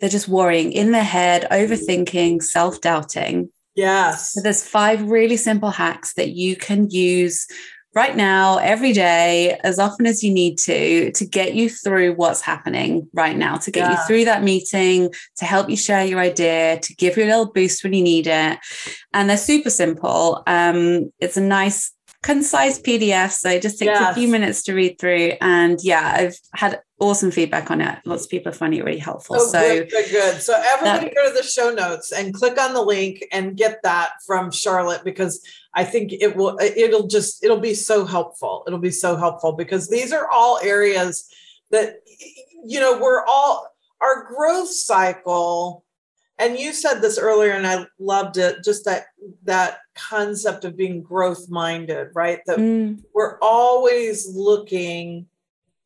they're 0.00 0.08
just 0.08 0.28
worrying 0.28 0.72
in 0.72 0.90
their 0.90 1.04
head 1.04 1.46
overthinking 1.50 2.42
self-doubting 2.42 3.48
yes 3.76 4.32
so 4.32 4.40
there's 4.40 4.66
five 4.66 5.02
really 5.08 5.36
simple 5.36 5.70
hacks 5.70 6.14
that 6.14 6.30
you 6.30 6.56
can 6.56 6.90
use 6.90 7.46
right 7.94 8.16
now, 8.16 8.58
every 8.58 8.92
day, 8.92 9.58
as 9.62 9.78
often 9.78 10.06
as 10.06 10.22
you 10.22 10.32
need 10.32 10.58
to, 10.58 11.12
to 11.12 11.24
get 11.24 11.54
you 11.54 11.70
through 11.70 12.14
what's 12.14 12.40
happening 12.40 13.08
right 13.14 13.36
now, 13.36 13.56
to 13.56 13.70
get 13.70 13.90
yeah. 13.90 13.92
you 13.92 14.06
through 14.06 14.24
that 14.24 14.42
meeting, 14.42 15.12
to 15.36 15.44
help 15.44 15.70
you 15.70 15.76
share 15.76 16.04
your 16.04 16.18
idea, 16.18 16.80
to 16.80 16.94
give 16.96 17.16
you 17.16 17.24
a 17.24 17.26
little 17.26 17.52
boost 17.52 17.84
when 17.84 17.92
you 17.92 18.02
need 18.02 18.26
it. 18.26 18.58
And 19.12 19.30
they're 19.30 19.36
super 19.36 19.70
simple. 19.70 20.42
Um, 20.46 21.12
it's 21.20 21.36
a 21.36 21.40
nice 21.40 21.93
concise 22.24 22.80
PDF. 22.80 23.32
So 23.32 23.50
it 23.50 23.60
just 23.62 23.78
takes 23.78 23.90
yes. 24.00 24.12
a 24.12 24.14
few 24.14 24.28
minutes 24.28 24.62
to 24.64 24.74
read 24.74 24.98
through. 24.98 25.32
And 25.42 25.78
yeah, 25.82 26.14
I've 26.16 26.38
had 26.54 26.80
awesome 26.98 27.30
feedback 27.30 27.70
on 27.70 27.82
it. 27.82 27.98
Lots 28.06 28.24
of 28.24 28.30
people 28.30 28.50
are 28.50 28.54
finding 28.54 28.80
it 28.80 28.84
really 28.84 28.98
helpful. 28.98 29.36
Oh, 29.38 29.46
so 29.46 29.60
good, 29.60 29.90
good, 29.90 30.10
good. 30.10 30.40
So 30.40 30.54
everybody 30.54 31.06
that, 31.06 31.14
go 31.14 31.28
to 31.28 31.34
the 31.34 31.42
show 31.42 31.70
notes 31.70 32.12
and 32.12 32.32
click 32.32 32.58
on 32.58 32.72
the 32.72 32.80
link 32.80 33.22
and 33.30 33.56
get 33.56 33.80
that 33.82 34.12
from 34.26 34.50
Charlotte 34.50 35.04
because 35.04 35.46
I 35.74 35.84
think 35.84 36.12
it 36.12 36.34
will 36.34 36.58
it'll 36.60 37.08
just 37.08 37.44
it'll 37.44 37.60
be 37.60 37.74
so 37.74 38.06
helpful. 38.06 38.64
It'll 38.66 38.78
be 38.78 38.90
so 38.90 39.16
helpful 39.16 39.52
because 39.52 39.90
these 39.90 40.10
are 40.12 40.28
all 40.30 40.58
areas 40.62 41.28
that 41.72 41.96
you 42.64 42.80
know 42.80 42.98
we're 42.98 43.24
all 43.26 43.66
our 44.00 44.24
growth 44.34 44.70
cycle 44.70 45.84
and 46.38 46.58
you 46.58 46.72
said 46.72 47.00
this 47.00 47.18
earlier 47.18 47.52
and 47.52 47.66
i 47.66 47.86
loved 47.98 48.36
it 48.36 48.64
just 48.64 48.84
that 48.84 49.06
that 49.44 49.78
concept 49.94 50.64
of 50.64 50.76
being 50.76 51.02
growth 51.02 51.48
minded 51.48 52.08
right? 52.14 52.40
That 52.46 52.58
mm. 52.58 53.02
we're 53.14 53.38
always 53.40 54.28
looking 54.34 55.26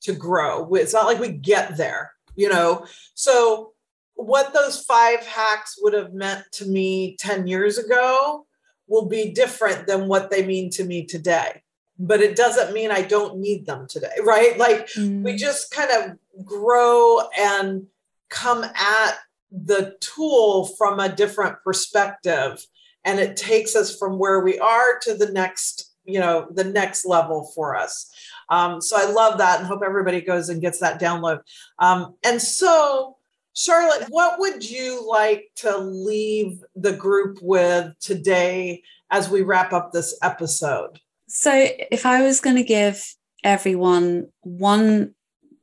to 0.01 0.15
grow. 0.15 0.75
It's 0.75 0.95
not 0.95 1.07
like 1.07 1.19
we 1.21 1.33
get 1.33 1.77
there 1.77 2.13
you 2.39 2.49
know? 2.49 2.87
So 3.15 3.73
what 4.15 4.55
those 4.55 4.81
five 4.83 5.27
hacks 5.27 5.79
would 5.83 5.93
have 5.93 6.15
meant 6.15 6.45
to 6.53 6.67
me 6.67 7.17
10 7.19 7.47
years 7.47 7.77
ago 7.77 8.47
will 8.87 9.07
be 9.07 9.33
different 9.33 9.87
than 9.87 10.09
what 10.09 10.31
they 10.31 10.47
mean 10.47 10.71
to 10.71 10.85
me 10.85 11.05
today. 11.05 11.63
But 11.99 12.21
it 12.21 12.37
doesn't 12.37 12.73
mean 12.73 12.93
i 12.93 13.03
don't 13.03 13.39
need 13.39 13.67
them 13.67 13.87
today 13.89 14.15
right? 14.25 14.57
Like 14.57 14.87
mm. 14.91 15.23
we 15.23 15.37
just 15.37 15.73
kind 15.73 15.91
of 15.91 16.45
grow 16.47 17.21
and 17.37 17.87
come 18.31 18.63
at 18.63 19.19
the 19.51 19.97
tool 20.01 20.67
from 20.77 21.01
a 21.01 21.09
different 21.09 21.57
perspective 21.65 22.65
and 23.05 23.19
it 23.19 23.37
takes 23.37 23.75
us 23.75 23.97
from 23.97 24.19
where 24.19 24.41
we 24.41 24.59
are 24.59 24.99
to 25.01 25.15
the 25.15 25.31
next 25.33 25.95
you 26.05 26.19
know 26.19 26.47
the 26.51 26.65
next 26.65 27.05
level 27.05 27.51
for 27.55 27.77
us. 27.77 28.11
Um, 28.51 28.81
so 28.81 28.97
i 28.97 29.11
love 29.11 29.39
that 29.39 29.59
and 29.59 29.67
hope 29.67 29.83
everybody 29.85 30.21
goes 30.21 30.49
and 30.49 30.61
gets 30.61 30.81
that 30.81 31.01
download. 31.01 31.41
Um, 31.79 32.15
and 32.25 32.41
so 32.41 33.17
charlotte 33.55 34.07
what 34.09 34.39
would 34.39 34.69
you 34.69 35.07
like 35.09 35.51
to 35.57 35.77
leave 35.79 36.63
the 36.77 36.93
group 36.93 37.39
with 37.43 37.93
today 37.99 38.83
as 39.11 39.29
we 39.29 39.43
wrap 39.43 39.73
up 39.73 39.93
this 39.93 40.17
episode? 40.23 41.01
So 41.29 41.51
if 41.91 42.07
i 42.07 42.23
was 42.23 42.41
going 42.41 42.57
to 42.57 42.63
give 42.63 43.15
everyone 43.45 44.29
one 44.41 45.15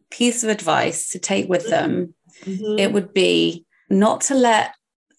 piece 0.09 0.43
of 0.43 0.49
advice 0.49 1.09
to 1.11 1.19
take 1.19 1.49
with 1.49 1.67
them 1.69 2.13
mm-hmm. 2.43 2.79
it 2.79 2.93
would 2.93 3.13
be 3.13 3.64
not 3.89 4.21
to 4.21 4.35
let 4.35 4.73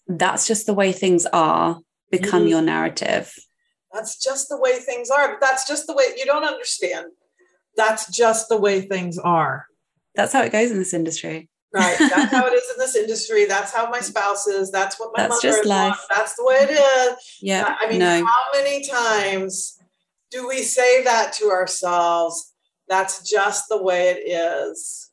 that's 0.07 0.47
just 0.47 0.65
the 0.65 0.73
way 0.73 0.91
things 0.91 1.25
are 1.27 1.79
become 2.11 2.41
mm-hmm. 2.41 2.49
your 2.49 2.61
narrative. 2.61 3.33
That's 3.91 4.21
just 4.21 4.49
the 4.49 4.59
way 4.59 4.79
things 4.79 5.09
are. 5.09 5.37
That's 5.41 5.67
just 5.67 5.87
the 5.87 5.93
way 5.93 6.03
you 6.17 6.25
don't 6.25 6.43
understand. 6.43 7.07
That's 7.75 8.09
just 8.15 8.49
the 8.49 8.57
way 8.57 8.81
things 8.81 9.17
are. 9.17 9.65
That's 10.15 10.33
how 10.33 10.43
it 10.43 10.51
goes 10.51 10.71
in 10.71 10.79
this 10.79 10.93
industry. 10.93 11.49
Right. 11.73 11.97
That's 11.99 12.31
how 12.31 12.47
it 12.47 12.53
is 12.53 12.71
in 12.71 12.79
this 12.79 12.95
industry. 13.03 13.45
That's 13.45 13.73
how 13.73 13.89
my 13.89 13.99
spouse 13.99 14.47
is. 14.47 14.71
That's 14.71 14.99
what 14.99 15.11
my 15.15 15.23
That's 15.23 15.43
mother 15.43 15.55
just 15.55 15.59
is. 15.61 15.65
Life. 15.67 15.99
That's 16.09 16.35
the 16.35 16.45
way 16.45 16.55
it 16.61 16.71
is. 16.71 17.37
Yeah. 17.41 17.75
I 17.79 17.89
mean, 17.89 17.99
no. 17.99 18.25
how 18.25 18.43
many 18.53 18.85
times 18.87 19.79
do 20.31 20.47
we 20.47 20.61
say 20.61 21.03
that 21.03 21.33
to 21.33 21.49
ourselves? 21.49 22.53
That's 22.87 23.29
just 23.29 23.65
the 23.69 23.81
way 23.81 24.09
it 24.09 24.29
is. 24.29 25.06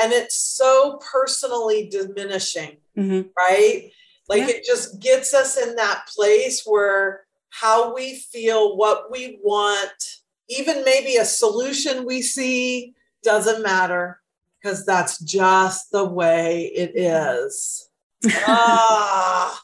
And 0.00 0.12
it's 0.12 0.38
so 0.38 1.00
personally 1.12 1.88
diminishing, 1.90 2.76
mm-hmm. 2.96 3.28
right? 3.36 3.90
Like 4.28 4.42
yeah. 4.42 4.56
it 4.56 4.64
just 4.64 5.00
gets 5.00 5.34
us 5.34 5.56
in 5.56 5.74
that 5.76 6.06
place 6.14 6.62
where 6.64 7.22
how 7.50 7.94
we 7.94 8.16
feel, 8.16 8.76
what 8.76 9.10
we 9.10 9.38
want, 9.42 10.04
even 10.48 10.84
maybe 10.84 11.16
a 11.16 11.24
solution 11.24 12.06
we 12.06 12.22
see 12.22 12.94
doesn't 13.22 13.62
matter 13.62 14.20
because 14.60 14.84
that's 14.84 15.18
just 15.20 15.90
the 15.90 16.04
way 16.04 16.66
it 16.66 16.92
is. 16.94 17.88
ah, 18.46 19.60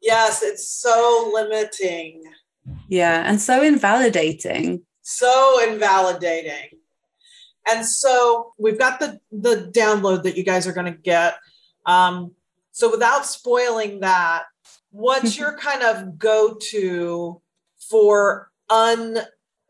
yes, 0.00 0.42
it's 0.42 0.68
so 0.68 1.30
limiting. 1.32 2.22
Yeah, 2.88 3.22
and 3.26 3.40
so 3.40 3.62
invalidating. 3.62 4.82
So 5.02 5.60
invalidating. 5.68 6.78
And 7.70 7.86
so 7.86 8.52
we've 8.58 8.78
got 8.78 9.00
the 9.00 9.20
the 9.30 9.70
download 9.74 10.24
that 10.24 10.36
you 10.36 10.42
guys 10.42 10.66
are 10.66 10.72
going 10.72 10.92
to 10.92 10.98
get. 10.98 11.36
Um, 11.86 12.32
so 12.72 12.90
without 12.90 13.26
spoiling 13.26 14.00
that, 14.00 14.44
what's 14.90 15.38
your 15.38 15.56
kind 15.58 15.82
of 15.82 16.18
go-to 16.18 17.40
for 17.90 18.50
un 18.68 19.18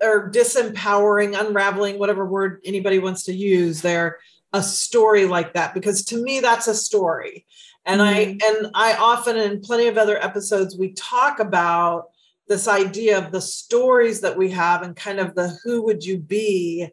or 0.01 0.31
disempowering, 0.31 1.39
unraveling, 1.39 1.99
whatever 1.99 2.27
word 2.27 2.61
anybody 2.65 2.99
wants 2.99 3.25
to 3.25 3.35
use 3.35 3.83
there, 3.83 4.19
a 4.53 4.63
story 4.63 5.27
like 5.27 5.55
that? 5.55 5.75
Because 5.75 6.05
to 6.07 6.23
me, 6.23 6.41
that's 6.41 6.69
a 6.69 6.75
story. 6.75 7.47
And 7.85 8.01
mm-hmm. 8.01 8.45
I 8.45 8.49
and 8.49 8.71
I 8.75 8.95
often 8.95 9.37
in 9.37 9.61
plenty 9.61 9.89
of 9.89 9.99
other 9.99 10.23
episodes 10.23 10.77
we 10.79 10.93
talk 10.93 11.41
about 11.41 12.07
this 12.49 12.69
idea 12.69 13.19
of 13.19 13.33
the 13.33 13.41
stories 13.41 14.21
that 14.21 14.37
we 14.37 14.51
have 14.51 14.83
and 14.83 14.95
kind 14.95 15.19
of 15.19 15.35
the 15.35 15.57
who 15.65 15.83
would 15.85 16.05
you 16.05 16.19
be 16.19 16.89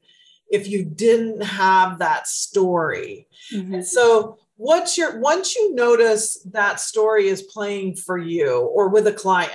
if 0.50 0.68
you 0.68 0.84
didn't 0.84 1.42
have 1.44 2.00
that 2.00 2.28
story. 2.28 3.28
Mm-hmm. 3.54 3.82
So 3.82 4.38
what's 4.60 4.98
your 4.98 5.18
once 5.20 5.56
you 5.56 5.74
notice 5.74 6.46
that 6.52 6.82
story 6.82 7.30
is 7.30 7.44
playing 7.44 7.96
for 7.96 8.18
you 8.18 8.60
or 8.60 8.90
with 8.90 9.08
a 9.08 9.14
client 9.14 9.54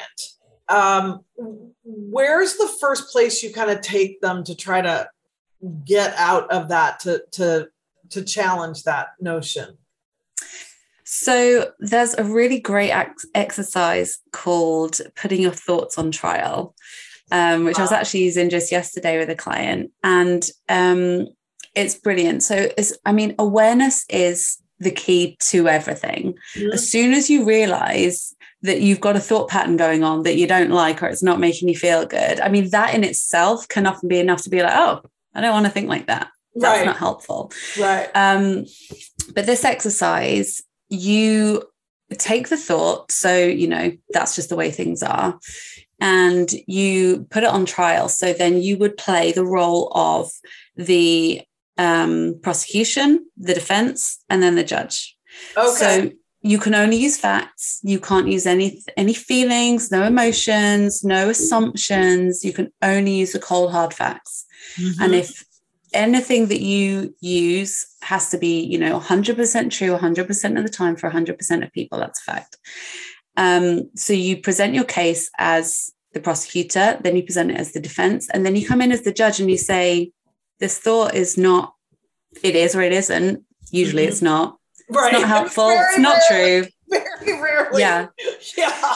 um, 0.71 1.23
where's 1.85 2.55
the 2.57 2.75
first 2.81 3.13
place 3.13 3.43
you 3.43 3.53
kind 3.53 3.71
of 3.71 3.83
take 3.83 4.23
them 4.23 4.43
to 4.43 4.55
try 4.55 4.81
to 4.81 5.07
get 5.85 6.15
out 6.17 6.51
of 6.51 6.71
that 6.71 7.01
to 7.01 7.23
to 7.31 7.69
to 8.09 8.25
challenge 8.25 8.85
that 8.85 9.09
notion 9.21 9.77
so 11.05 11.71
there's 11.81 12.15
a 12.15 12.25
really 12.25 12.59
great 12.59 12.91
ex- 12.91 13.27
exercise 13.35 14.21
called 14.33 15.01
putting 15.17 15.43
your 15.43 15.53
thoughts 15.53 15.99
on 15.99 16.11
trial 16.11 16.75
um, 17.33 17.65
which 17.65 17.77
wow. 17.77 17.83
i 17.83 17.85
was 17.85 17.93
actually 17.93 18.23
using 18.23 18.51
just 18.51 18.73
yesterday 18.73 19.19
with 19.19 19.31
a 19.31 19.35
client 19.35 19.91
and 20.03 20.51
um, 20.69 21.27
it's 21.75 21.95
brilliant 21.95 22.43
so 22.43 22.69
it's 22.77 22.97
i 23.05 23.13
mean 23.13 23.35
awareness 23.39 24.05
is 24.09 24.59
the 24.79 24.91
key 24.91 25.37
to 25.41 25.69
everything. 25.69 26.35
Mm-hmm. 26.55 26.73
As 26.73 26.89
soon 26.89 27.13
as 27.13 27.29
you 27.29 27.45
realize 27.45 28.35
that 28.63 28.81
you've 28.81 29.01
got 29.01 29.17
a 29.17 29.21
thought 29.21 29.49
pattern 29.49 29.77
going 29.77 30.03
on 30.05 30.23
that 30.23 30.37
you 30.37 30.47
don't 30.47 30.71
like 30.71 31.03
or 31.03 31.07
it's 31.07 31.23
not 31.23 31.41
making 31.41 31.69
you 31.69 31.77
feel 31.77 32.07
good, 32.07 32.41
I 32.41 32.49
mean, 32.49 32.71
that 32.71 32.95
in 32.95 33.05
itself 33.05 33.69
can 33.69 33.87
often 33.87 34.09
be 34.09 34.19
enough 34.19 34.43
to 34.43 34.51
be 34.51 34.63
like, 34.63 34.75
oh, 34.75 35.03
I 35.35 35.41
don't 35.41 35.53
want 35.53 35.67
to 35.67 35.73
think 35.73 35.89
like 35.89 36.07
that. 36.07 36.29
That's 36.55 36.79
right. 36.79 36.87
not 36.87 36.99
helpful. 36.99 37.53
Right. 37.79 38.09
Um, 38.15 38.67
but 39.35 39.47
this 39.47 39.65
exercise, 39.65 40.63
you 40.89 41.65
take 42.13 42.49
the 42.49 42.57
thought, 42.57 43.11
so 43.11 43.37
you 43.37 43.67
know 43.67 43.91
that's 44.11 44.37
just 44.37 44.51
the 44.51 44.57
way 44.57 44.71
things 44.71 45.03
are, 45.03 45.39
and 46.05 46.53
you 46.67 47.27
put 47.31 47.45
it 47.45 47.49
on 47.49 47.65
trial. 47.65 48.11
So 48.11 48.35
then 48.35 48.61
you 48.61 48.77
would 48.77 48.99
play 48.99 49.33
the 49.33 49.45
role 49.45 49.91
of 49.95 50.31
the 50.77 51.41
um, 51.79 52.39
prosecution, 52.43 53.27
the 53.39 53.55
defense, 53.55 54.23
and 54.29 54.43
then 54.43 54.55
the 54.55 54.65
judge. 54.65 55.17
Okay. 55.57 55.77
So 55.77 56.11
you 56.43 56.59
can 56.59 56.75
only 56.75 56.99
use 56.99 57.17
facts. 57.17 57.81
You 57.83 57.99
can't 57.99 58.29
use 58.29 58.45
any 58.45 58.83
any 58.99 59.15
feelings, 59.15 59.91
no 59.91 60.03
emotions, 60.03 61.03
no 61.05 61.31
assumptions. 61.31 62.45
You 62.45 62.53
can 62.53 62.71
only 62.83 63.15
use 63.15 63.33
the 63.33 63.39
cold 63.39 63.73
hard 63.73 63.95
facts. 63.95 64.45
Mm-hmm. 64.77 65.03
And 65.03 65.15
if 65.15 65.43
anything 65.95 66.49
that 66.49 66.61
you 66.61 67.15
use 67.21 67.87
has 68.03 68.29
to 68.29 68.37
be, 68.37 68.61
you 68.61 68.77
know, 68.77 69.01
100% 69.01 69.71
true 69.71 69.97
100% 69.97 70.59
of 70.59 70.65
the 70.65 70.69
time 70.69 70.97
for 70.97 71.11
100% 71.11 71.65
of 71.65 71.73
people, 71.73 71.99
that's 71.99 72.21
a 72.21 72.31
fact. 72.31 72.59
Um, 73.37 73.91
so 73.97 74.13
you 74.13 74.43
present 74.43 74.75
your 74.75 74.85
case 74.85 75.31
as 75.39 75.94
the 76.15 76.21
prosecutor, 76.21 76.99
then 77.03 77.17
you 77.17 77.23
present 77.23 77.51
it 77.51 77.59
as 77.59 77.73
the 77.73 77.81
defense, 77.81 78.31
and 78.31 78.47
then 78.47 78.57
you 78.57 78.67
come 78.67 78.81
in 78.81 78.93
as 78.93 79.03
the 79.03 79.13
judge 79.13 79.41
and 79.41 79.51
you 79.51 79.59
say, 79.59 80.13
this 80.61 80.79
thought 80.79 81.15
is 81.15 81.37
not, 81.37 81.75
it 82.43 82.57
is 82.57 82.75
or 82.75 82.81
it 82.81 82.93
isn't. 82.93 83.45
Usually 83.71 84.05
mm-hmm. 84.05 84.13
it's 84.13 84.23
not. 84.23 84.57
Right. 84.89 85.13
It's 85.13 85.21
not 85.21 85.29
helpful. 85.29 85.69
It's, 85.71 85.81
it's 85.91 85.99
not 85.99 86.19
rarely, 86.31 86.63
true. 86.63 86.71
Very 87.25 87.43
rarely. 87.43 87.81
Yeah. 87.81 88.07
Yeah. 88.57 88.95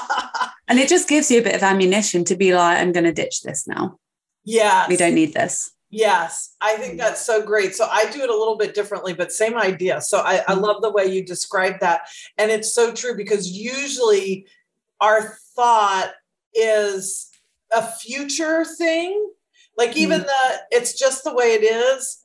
And 0.69 0.79
it 0.79 0.89
just 0.89 1.09
gives 1.09 1.31
you 1.31 1.41
a 1.41 1.43
bit 1.43 1.55
of 1.55 1.63
ammunition 1.63 2.25
to 2.25 2.37
be 2.37 2.55
like, 2.55 2.79
I'm 2.79 2.93
going 2.93 3.05
to 3.05 3.13
ditch 3.13 3.43
this 3.43 3.67
now. 3.67 3.99
Yeah. 4.45 4.87
We 4.89 4.97
don't 4.97 5.15
need 5.15 5.35
this. 5.35 5.71
Yes, 5.91 6.55
I 6.61 6.77
think 6.77 6.99
that's 6.99 7.25
so 7.25 7.43
great. 7.43 7.75
So 7.75 7.89
I 7.91 8.11
do 8.11 8.21
it 8.21 8.29
a 8.29 8.37
little 8.37 8.59
bit 8.59 8.75
differently, 8.75 9.15
but 9.15 9.33
same 9.33 9.57
idea. 9.57 10.03
So 10.03 10.19
I, 10.19 10.35
I, 10.35 10.53
mm-hmm. 10.53 10.61
love 10.61 10.83
the 10.83 10.91
way 10.91 11.07
you 11.07 11.25
describe 11.25 11.81
that. 11.81 12.03
And 12.37 12.51
it's 12.51 12.75
so 12.75 12.93
true 12.93 13.17
because 13.17 13.51
usually 13.51 14.47
our 15.01 15.39
thought 15.57 16.13
is 16.59 17.29
a 17.73 17.83
future 17.83 18.65
thing 18.65 19.31
like 19.79 19.97
even 19.97 20.21
mm. 20.21 20.27
the 20.27 20.61
it's 20.73 20.99
just 20.99 21.25
the 21.25 21.33
way 21.33 21.55
it 21.55 21.63
is. 21.63 22.25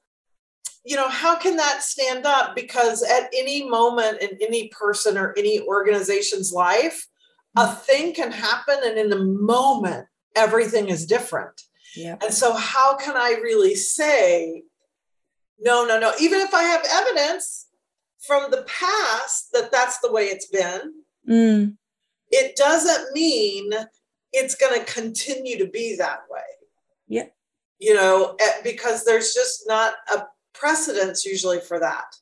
You 0.83 0.97
know, 0.97 1.07
how 1.07 1.37
can 1.37 1.55
that 1.55 1.81
stand 1.81 2.25
up? 2.25 2.55
Because 2.55 3.03
at 3.03 3.29
any 3.33 3.69
moment 3.69 4.21
in 4.21 4.31
any 4.41 4.67
person 4.69 5.17
or 5.17 5.33
any 5.37 5.61
organization's 5.61 6.51
life, 6.51 7.07
mm. 7.55 7.63
a 7.63 7.75
thing 7.75 8.13
can 8.13 8.31
happen, 8.31 8.79
and 8.83 8.97
in 8.97 9.09
the 9.09 9.23
moment, 9.23 10.07
everything 10.35 10.89
is 10.89 11.05
different. 11.05 11.61
Yeah. 11.95 12.17
And 12.21 12.33
so, 12.33 12.53
how 12.53 12.97
can 12.97 13.15
I 13.15 13.39
really 13.41 13.75
say, 13.75 14.63
no, 15.59 15.85
no, 15.85 15.99
no? 15.99 16.11
Even 16.19 16.41
if 16.41 16.53
I 16.55 16.63
have 16.63 16.83
evidence 16.89 17.67
from 18.27 18.49
the 18.49 18.63
past 18.63 19.49
that 19.53 19.71
that's 19.71 19.99
the 19.99 20.11
way 20.11 20.23
it's 20.23 20.47
been, 20.47 20.93
mm. 21.29 21.77
it 22.31 22.55
doesn't 22.55 23.13
mean 23.13 23.71
it's 24.33 24.55
going 24.55 24.77
to 24.77 24.91
continue 24.91 25.57
to 25.59 25.67
be 25.67 25.95
that 25.97 26.23
way. 26.29 26.41
Yeah 27.07 27.25
you 27.83 27.93
know, 27.93 28.35
eh, 28.39 28.61
because 28.63 29.03
there's 29.03 29.33
just 29.33 29.65
not 29.67 29.95
a 30.15 30.23
precedence 30.53 31.25
usually 31.25 31.59
for 31.59 31.79
that. 31.81 32.15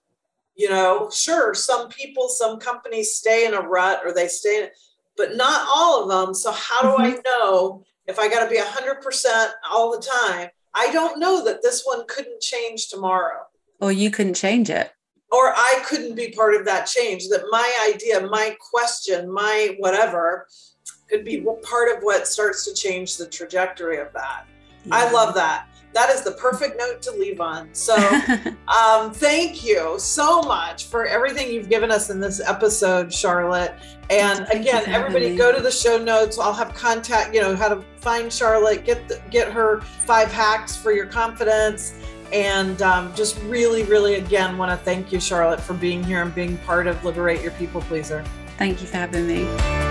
You 0.55 0.70
know, 0.70 1.12
sure, 1.14 1.53
some 1.53 1.89
people, 1.89 2.30
some 2.30 2.59
companies 2.59 3.16
stay 3.16 3.45
in 3.45 3.53
a 3.53 3.62
rut 3.62 4.01
or 4.03 4.12
they 4.12 4.28
stay 4.28 4.64
in, 4.64 4.70
but 5.16 5.36
not 5.36 5.68
all 5.72 6.01
of 6.01 6.09
them. 6.09 6.34
So 6.34 6.51
how 6.51 6.82
do 6.82 6.88
mm-hmm. 6.88 7.20
I 7.20 7.22
know 7.24 7.84
if 8.07 8.18
I 8.18 8.28
got 8.28 8.43
to 8.43 8.49
be 8.49 8.59
100% 8.59 9.49
all 9.72 9.91
the 9.91 10.03
time? 10.03 10.49
I 10.74 10.91
don't 10.91 11.20
know 11.20 11.45
that 11.45 11.62
this 11.62 11.84
one 11.84 12.05
couldn't 12.07 12.41
change 12.41 12.88
tomorrow. 12.88 13.41
Or 13.80 13.91
you 13.91 14.09
couldn't 14.09 14.36
change 14.36 14.70
it. 14.72 14.91
or 15.32 15.53
I 15.55 15.84
couldn't 15.86 16.16
be 16.16 16.32
part 16.32 16.55
of 16.55 16.66
that 16.66 16.88
change, 16.88 17.28
that 17.30 17.45
my 17.51 17.88
idea, 17.93 18.28
my 18.28 18.55
question, 18.72 19.32
my 19.32 19.76
whatever 19.78 20.47
could 21.12 21.26
be 21.26 21.45
part 21.64 21.95
of 21.95 22.03
what 22.03 22.28
starts 22.28 22.66
to 22.66 22.74
change 22.74 23.18
the 23.18 23.28
trajectory 23.28 23.97
of 23.97 24.12
that. 24.14 24.45
Yeah. 24.86 24.95
I 24.95 25.12
love 25.12 25.36
that. 25.36 25.68
That 25.93 26.09
is 26.09 26.22
the 26.22 26.32
perfect 26.32 26.80
note 26.80 27.01
to 27.01 27.12
leave 27.12 27.41
on. 27.41 27.68
So, 27.74 27.95
um, 28.68 29.12
thank 29.14 29.66
you 29.66 29.95
so 29.99 30.41
much 30.41 30.86
for 30.86 31.05
everything 31.05 31.51
you've 31.51 31.70
given 31.70 31.91
us 31.91 32.09
in 32.09 32.22
this 32.22 32.39
episode, 32.39 33.14
Charlotte. 33.14 33.74
And 34.09 34.47
thank 34.47 34.62
again, 34.62 34.84
everybody 34.88 35.36
go 35.36 35.53
to 35.53 35.62
the 35.62 35.72
show 35.72 35.97
notes. 35.97 36.39
I'll 36.39 36.53
have 36.53 36.74
contact, 36.74 37.36
you 37.36 37.41
know, 37.41 37.55
how 37.57 37.68
to 37.68 37.84
find 37.97 38.32
Charlotte, 38.32 38.86
get 38.86 39.07
the, 39.09 39.22
get 39.30 39.51
her 39.51 39.82
five 39.82 40.32
hacks 40.32 40.78
for 40.78 40.93
your 40.93 41.07
confidence 41.07 41.93
and 42.32 42.82
um, 42.82 43.14
just 43.14 43.41
really, 43.43 43.84
really, 43.84 44.16
again, 44.16 44.57
want 44.57 44.72
to 44.72 44.78
thank 44.86 45.12
you, 45.12 45.20
Charlotte, 45.20 45.59
for 45.59 45.74
being 45.74 46.03
here 46.03 46.22
and 46.22 46.34
being 46.34 46.57
part 46.59 46.88
of 46.88 47.03
Liberate 47.03 47.41
Your 47.41 47.51
People 47.51 47.82
Pleaser. 47.82 48.24
Thank 48.57 48.82
you 48.82 48.88
for 48.88 48.97
having 48.97 49.28
me. 49.28 49.91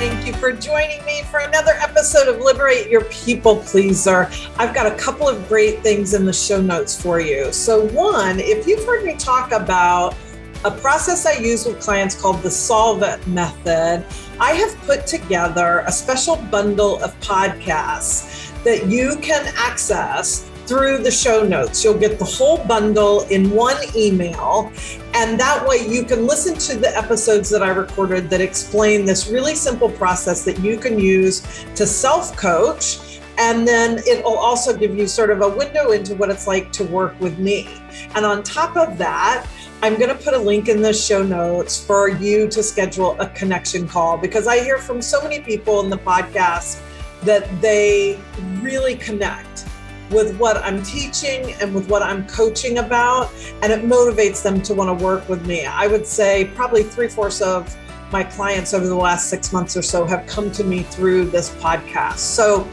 Thank 0.00 0.26
you 0.26 0.32
for 0.32 0.50
joining 0.50 1.04
me 1.04 1.24
for 1.24 1.40
another 1.40 1.72
episode 1.72 2.26
of 2.26 2.40
Liberate 2.40 2.88
Your 2.88 3.04
People 3.04 3.56
Pleaser. 3.56 4.30
I've 4.56 4.74
got 4.74 4.90
a 4.90 4.96
couple 4.96 5.28
of 5.28 5.46
great 5.46 5.82
things 5.82 6.14
in 6.14 6.24
the 6.24 6.32
show 6.32 6.58
notes 6.58 6.98
for 6.98 7.20
you. 7.20 7.52
So, 7.52 7.86
one, 7.88 8.40
if 8.40 8.66
you've 8.66 8.82
heard 8.86 9.04
me 9.04 9.14
talk 9.16 9.52
about 9.52 10.16
a 10.64 10.70
process 10.70 11.26
I 11.26 11.32
use 11.32 11.66
with 11.66 11.82
clients 11.82 12.18
called 12.18 12.40
the 12.40 12.50
Solve 12.50 13.02
It 13.02 13.26
method, 13.26 14.06
I 14.40 14.52
have 14.52 14.74
put 14.86 15.06
together 15.06 15.84
a 15.86 15.92
special 15.92 16.36
bundle 16.36 16.98
of 17.04 17.20
podcasts 17.20 18.54
that 18.64 18.86
you 18.86 19.18
can 19.20 19.52
access 19.54 20.49
through 20.70 20.98
the 20.98 21.10
show 21.10 21.42
notes. 21.42 21.82
You'll 21.82 21.98
get 21.98 22.16
the 22.20 22.24
whole 22.24 22.64
bundle 22.64 23.22
in 23.22 23.50
one 23.50 23.76
email. 23.96 24.70
And 25.14 25.38
that 25.40 25.66
way 25.66 25.84
you 25.84 26.04
can 26.04 26.28
listen 26.28 26.54
to 26.58 26.76
the 26.78 26.96
episodes 26.96 27.50
that 27.50 27.60
I 27.60 27.70
recorded 27.70 28.30
that 28.30 28.40
explain 28.40 29.04
this 29.04 29.26
really 29.26 29.56
simple 29.56 29.90
process 29.90 30.44
that 30.44 30.60
you 30.60 30.78
can 30.78 30.96
use 30.96 31.40
to 31.74 31.84
self 31.88 32.36
coach. 32.36 33.20
And 33.36 33.66
then 33.66 33.98
it 34.06 34.22
will 34.22 34.38
also 34.38 34.76
give 34.76 34.94
you 34.96 35.08
sort 35.08 35.32
of 35.32 35.40
a 35.40 35.48
window 35.48 35.90
into 35.90 36.14
what 36.14 36.30
it's 36.30 36.46
like 36.46 36.70
to 36.74 36.84
work 36.84 37.18
with 37.18 37.36
me. 37.40 37.68
And 38.14 38.24
on 38.24 38.44
top 38.44 38.76
of 38.76 38.96
that, 38.98 39.48
I'm 39.82 39.98
going 39.98 40.16
to 40.16 40.22
put 40.22 40.34
a 40.34 40.38
link 40.38 40.68
in 40.68 40.82
the 40.82 40.92
show 40.92 41.24
notes 41.24 41.84
for 41.84 42.08
you 42.08 42.46
to 42.46 42.62
schedule 42.62 43.20
a 43.20 43.28
connection 43.30 43.88
call 43.88 44.16
because 44.16 44.46
I 44.46 44.62
hear 44.62 44.78
from 44.78 45.02
so 45.02 45.20
many 45.20 45.40
people 45.40 45.80
in 45.80 45.90
the 45.90 45.98
podcast 45.98 46.80
that 47.22 47.48
they 47.60 48.20
really 48.62 48.94
connect 48.94 49.64
with 50.10 50.36
what 50.38 50.56
I'm 50.58 50.82
teaching 50.82 51.52
and 51.54 51.74
with 51.74 51.88
what 51.88 52.02
I'm 52.02 52.26
coaching 52.26 52.78
about, 52.78 53.30
and 53.62 53.72
it 53.72 53.82
motivates 53.82 54.42
them 54.42 54.60
to 54.62 54.74
want 54.74 54.98
to 54.98 55.04
work 55.04 55.28
with 55.28 55.46
me. 55.46 55.64
I 55.64 55.86
would 55.86 56.06
say 56.06 56.50
probably 56.54 56.82
three 56.82 57.08
fourths 57.08 57.40
of 57.40 57.76
my 58.12 58.24
clients 58.24 58.74
over 58.74 58.86
the 58.86 58.94
last 58.94 59.28
six 59.30 59.52
months 59.52 59.76
or 59.76 59.82
so 59.82 60.04
have 60.04 60.26
come 60.26 60.50
to 60.52 60.64
me 60.64 60.82
through 60.82 61.26
this 61.26 61.50
podcast. 61.56 62.18
So 62.18 62.68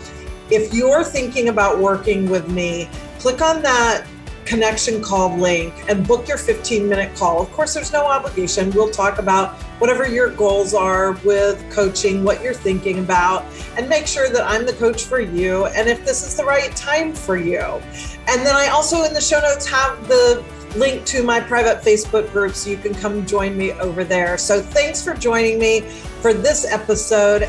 if 0.50 0.74
you're 0.74 1.04
thinking 1.04 1.50
about 1.50 1.80
working 1.80 2.30
with 2.30 2.50
me, 2.50 2.90
click 3.20 3.42
on 3.42 3.62
that 3.62 4.06
connection 4.48 5.02
call 5.02 5.38
link 5.38 5.74
and 5.90 6.08
book 6.08 6.28
your 6.28 6.38
15 6.38 6.88
minute 6.88 7.14
call. 7.16 7.42
Of 7.42 7.52
course, 7.52 7.74
there's 7.74 7.92
no 7.92 8.06
obligation. 8.06 8.72
We'll 8.72 8.90
talk 8.90 9.20
about 9.20 9.56
whatever 9.80 10.08
your 10.08 10.30
goals 10.30 10.74
are 10.74 11.14
with 11.26 11.64
coaching, 11.70 12.24
what 12.24 12.42
you're 12.42 12.54
thinking 12.54 13.00
about, 13.00 13.46
and 13.78 13.90
make 13.90 14.08
sure 14.08 14.30
that 14.30 14.44
I'm 14.44 14.66
the 14.66 14.74
coach 14.74 15.04
for 15.04 15.20
you 15.20 15.66
and 15.68 15.90
if 15.90 16.06
this 16.06 16.26
is 16.26 16.36
the 16.36 16.46
right 16.46 16.74
time 16.76 17.14
for 17.14 17.38
you. 17.38 17.60
And 17.60 18.46
then 18.46 18.56
I 18.56 18.70
also 18.70 19.04
in 19.04 19.14
the 19.14 19.22
show 19.22 19.40
notes 19.42 19.68
have 19.68 20.08
the 20.08 20.44
link 20.76 21.06
to 21.06 21.24
my 21.24 21.40
private 21.40 21.82
Facebook 21.82 22.32
group 22.32 22.54
so 22.54 22.70
you 22.70 22.78
can 22.78 22.94
come 22.94 23.26
join 23.26 23.58
me 23.58 23.74
over 23.74 24.04
there. 24.04 24.38
So 24.38 24.62
thanks 24.62 25.04
for 25.04 25.14
joining 25.14 25.60
me 25.60 25.82
for 25.82 26.34
this 26.34 26.66
episode. 26.66 27.44